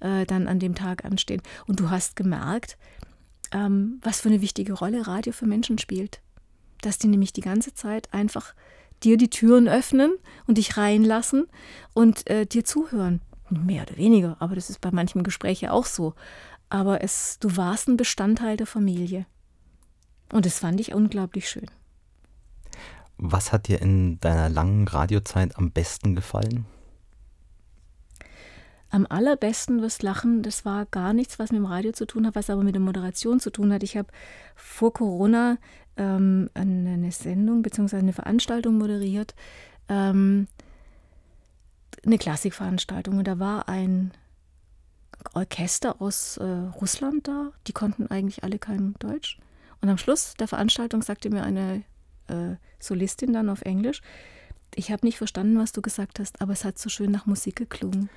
äh, 0.00 0.24
dann 0.24 0.46
an 0.46 0.60
dem 0.60 0.74
Tag 0.74 1.04
anstehen. 1.04 1.42
Und 1.66 1.80
du 1.80 1.90
hast 1.90 2.16
gemerkt, 2.16 2.78
ähm, 3.52 3.98
was 4.02 4.20
für 4.20 4.28
eine 4.28 4.40
wichtige 4.40 4.74
Rolle 4.74 5.06
Radio 5.06 5.32
für 5.32 5.46
Menschen 5.46 5.78
spielt. 5.78 6.20
Dass 6.82 6.98
die 6.98 7.08
nämlich 7.08 7.32
die 7.32 7.40
ganze 7.40 7.74
Zeit 7.74 8.12
einfach 8.14 8.54
dir 9.04 9.16
die 9.16 9.30
Türen 9.30 9.68
öffnen 9.68 10.16
und 10.46 10.58
dich 10.58 10.76
reinlassen 10.76 11.46
und 11.94 12.28
äh, 12.28 12.46
dir 12.46 12.64
zuhören. 12.64 13.20
Mehr 13.50 13.82
oder 13.82 13.96
weniger, 13.96 14.36
aber 14.40 14.54
das 14.54 14.68
ist 14.68 14.80
bei 14.80 14.90
manchen 14.90 15.22
Gesprächen 15.22 15.70
auch 15.70 15.86
so. 15.86 16.14
Aber 16.68 17.02
es, 17.02 17.38
du 17.38 17.56
warst 17.56 17.88
ein 17.88 17.96
Bestandteil 17.96 18.56
der 18.56 18.66
Familie. 18.66 19.26
Und 20.32 20.44
das 20.44 20.58
fand 20.58 20.80
ich 20.80 20.94
unglaublich 20.94 21.48
schön. 21.48 21.70
Was 23.16 23.52
hat 23.52 23.68
dir 23.68 23.80
in 23.80 24.20
deiner 24.20 24.48
langen 24.48 24.86
Radiozeit 24.86 25.56
am 25.56 25.70
besten 25.70 26.14
gefallen? 26.14 26.66
Am 28.90 29.06
allerbesten 29.08 29.82
wirst 29.82 30.02
lachen, 30.02 30.42
das 30.42 30.64
war 30.64 30.86
gar 30.86 31.12
nichts, 31.12 31.38
was 31.38 31.50
mit 31.50 31.58
dem 31.58 31.66
Radio 31.66 31.92
zu 31.92 32.06
tun 32.06 32.26
hat, 32.26 32.34
was 32.34 32.48
aber 32.48 32.62
mit 32.62 32.74
der 32.74 32.80
Moderation 32.80 33.38
zu 33.38 33.50
tun 33.50 33.72
hat. 33.72 33.82
Ich 33.82 33.96
habe 33.96 34.08
vor 34.54 34.94
Corona 34.94 35.58
ähm, 35.98 36.48
eine 36.54 37.12
Sendung 37.12 37.62
bzw. 37.62 37.96
eine 37.96 38.14
Veranstaltung 38.14 38.78
moderiert, 38.78 39.34
ähm, 39.88 40.46
eine 42.04 42.16
Klassikveranstaltung. 42.16 43.18
Und 43.18 43.28
da 43.28 43.38
war 43.38 43.68
ein 43.68 44.12
Orchester 45.34 46.00
aus 46.00 46.38
äh, 46.38 46.44
Russland 46.44 47.28
da, 47.28 47.52
die 47.66 47.72
konnten 47.72 48.06
eigentlich 48.06 48.42
alle 48.42 48.58
kein 48.58 48.94
Deutsch. 49.00 49.38
Und 49.82 49.88
am 49.88 49.98
Schluss 49.98 50.34
der 50.34 50.48
Veranstaltung 50.48 51.02
sagte 51.02 51.28
mir 51.30 51.42
eine 51.42 51.82
äh, 52.28 52.56
Solistin 52.78 53.32
dann 53.32 53.50
auf 53.50 53.62
Englisch, 53.62 54.00
ich 54.74 54.90
habe 54.92 55.06
nicht 55.06 55.18
verstanden, 55.18 55.58
was 55.58 55.72
du 55.72 55.82
gesagt 55.82 56.20
hast, 56.20 56.40
aber 56.40 56.52
es 56.52 56.64
hat 56.64 56.78
so 56.78 56.88
schön 56.88 57.10
nach 57.10 57.26
Musik 57.26 57.56
geklungen. 57.56 58.08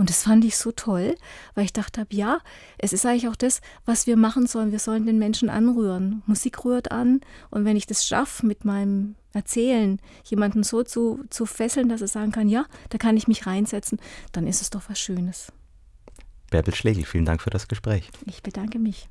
Und 0.00 0.08
das 0.08 0.22
fand 0.22 0.46
ich 0.46 0.56
so 0.56 0.72
toll, 0.72 1.14
weil 1.54 1.66
ich 1.66 1.74
dachte, 1.74 2.06
ja, 2.08 2.38
es 2.78 2.94
ist 2.94 3.04
eigentlich 3.04 3.28
auch 3.28 3.36
das, 3.36 3.60
was 3.84 4.06
wir 4.06 4.16
machen 4.16 4.46
sollen. 4.46 4.72
Wir 4.72 4.78
sollen 4.78 5.04
den 5.04 5.18
Menschen 5.18 5.50
anrühren. 5.50 6.22
Musik 6.24 6.64
rührt 6.64 6.90
an. 6.90 7.20
Und 7.50 7.66
wenn 7.66 7.76
ich 7.76 7.84
das 7.84 8.06
schaffe, 8.06 8.46
mit 8.46 8.64
meinem 8.64 9.14
Erzählen 9.34 10.00
jemanden 10.24 10.62
so 10.62 10.84
zu, 10.84 11.22
zu 11.28 11.44
fesseln, 11.44 11.90
dass 11.90 12.00
er 12.00 12.08
sagen 12.08 12.32
kann, 12.32 12.48
ja, 12.48 12.64
da 12.88 12.96
kann 12.96 13.18
ich 13.18 13.28
mich 13.28 13.46
reinsetzen, 13.46 14.00
dann 14.32 14.46
ist 14.46 14.62
es 14.62 14.70
doch 14.70 14.84
was 14.88 14.98
Schönes. 14.98 15.52
Bärbel 16.50 16.74
Schlegel, 16.74 17.04
vielen 17.04 17.26
Dank 17.26 17.42
für 17.42 17.50
das 17.50 17.68
Gespräch. 17.68 18.10
Ich 18.24 18.42
bedanke 18.42 18.78
mich. 18.78 19.06